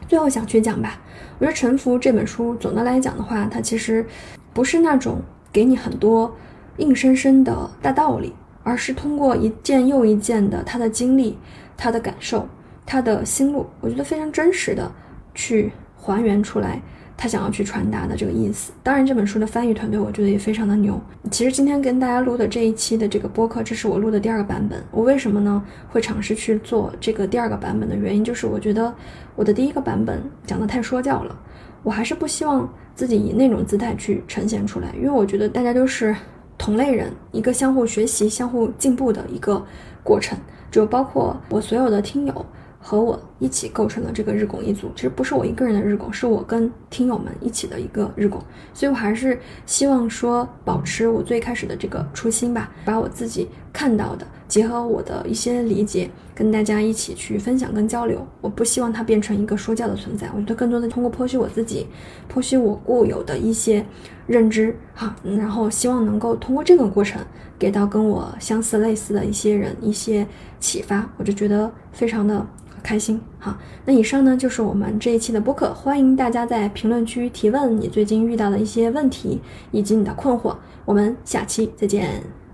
[0.08, 1.00] 最后想去讲吧。
[1.40, 4.06] 我觉得《沉浮》这本书，总的来讲的话，它其实
[4.54, 6.36] 不是那种给你很多
[6.78, 8.34] 硬生生的大道理，
[8.64, 11.38] 而是通过一件又一件的他的经历、
[11.76, 12.48] 他的感受、
[12.86, 14.92] 他的心路，我觉得非常真实的
[15.36, 16.82] 去还原出来。
[17.18, 21.02] 他想要去传达的这个意思，当然这本书的翻译团队我觉得也非常的牛。
[21.32, 24.82] 其实今天跟大家录的这一期的这个播客，这是我录的第二个版本。
[24.92, 28.94] 我为什么呢会尝试去做这个第二个版本的原因，就是我觉得
[29.36, 31.36] 我的第一个版本讲的太说教了，
[31.82, 36.16] 我还是不希望自己以那种姿态去呈现出来，因为我觉得大家都是
[36.56, 39.66] 同类人，一个相互学习、相互进步的一个
[40.04, 40.38] 过程，
[40.70, 42.46] 就包括我所有的听友
[42.88, 43.20] 和我。
[43.40, 44.90] 一起构成了这个日拱一卒。
[44.96, 48.42] 其实不是我一个人的日拱，是我跟听友们一起的一个日拱。
[48.74, 58.26] 所以我还是希望说，保持我最开始的这个初心吧，把我自己看到的，结合我的一些理解，跟大家一起去分享跟交流。
[58.42, 61.86] 我不希望它变成一个说教的存在，我觉得更多的通过剖析我自己，
[62.34, 63.86] 剖析我固有的一些
[64.26, 67.22] 认知，哈，然后希望能够通过这个过程。
[67.60, 70.28] 给到跟我相似类似的一些人一些
[70.60, 72.46] 启发，我就觉得非常的
[72.88, 73.20] 开心。
[73.38, 82.47] 好，那以上呢就是我们这一期的播客，欢迎大家在评论区提问你最近遇到的一些问题以及你的困惑，我们下期再见。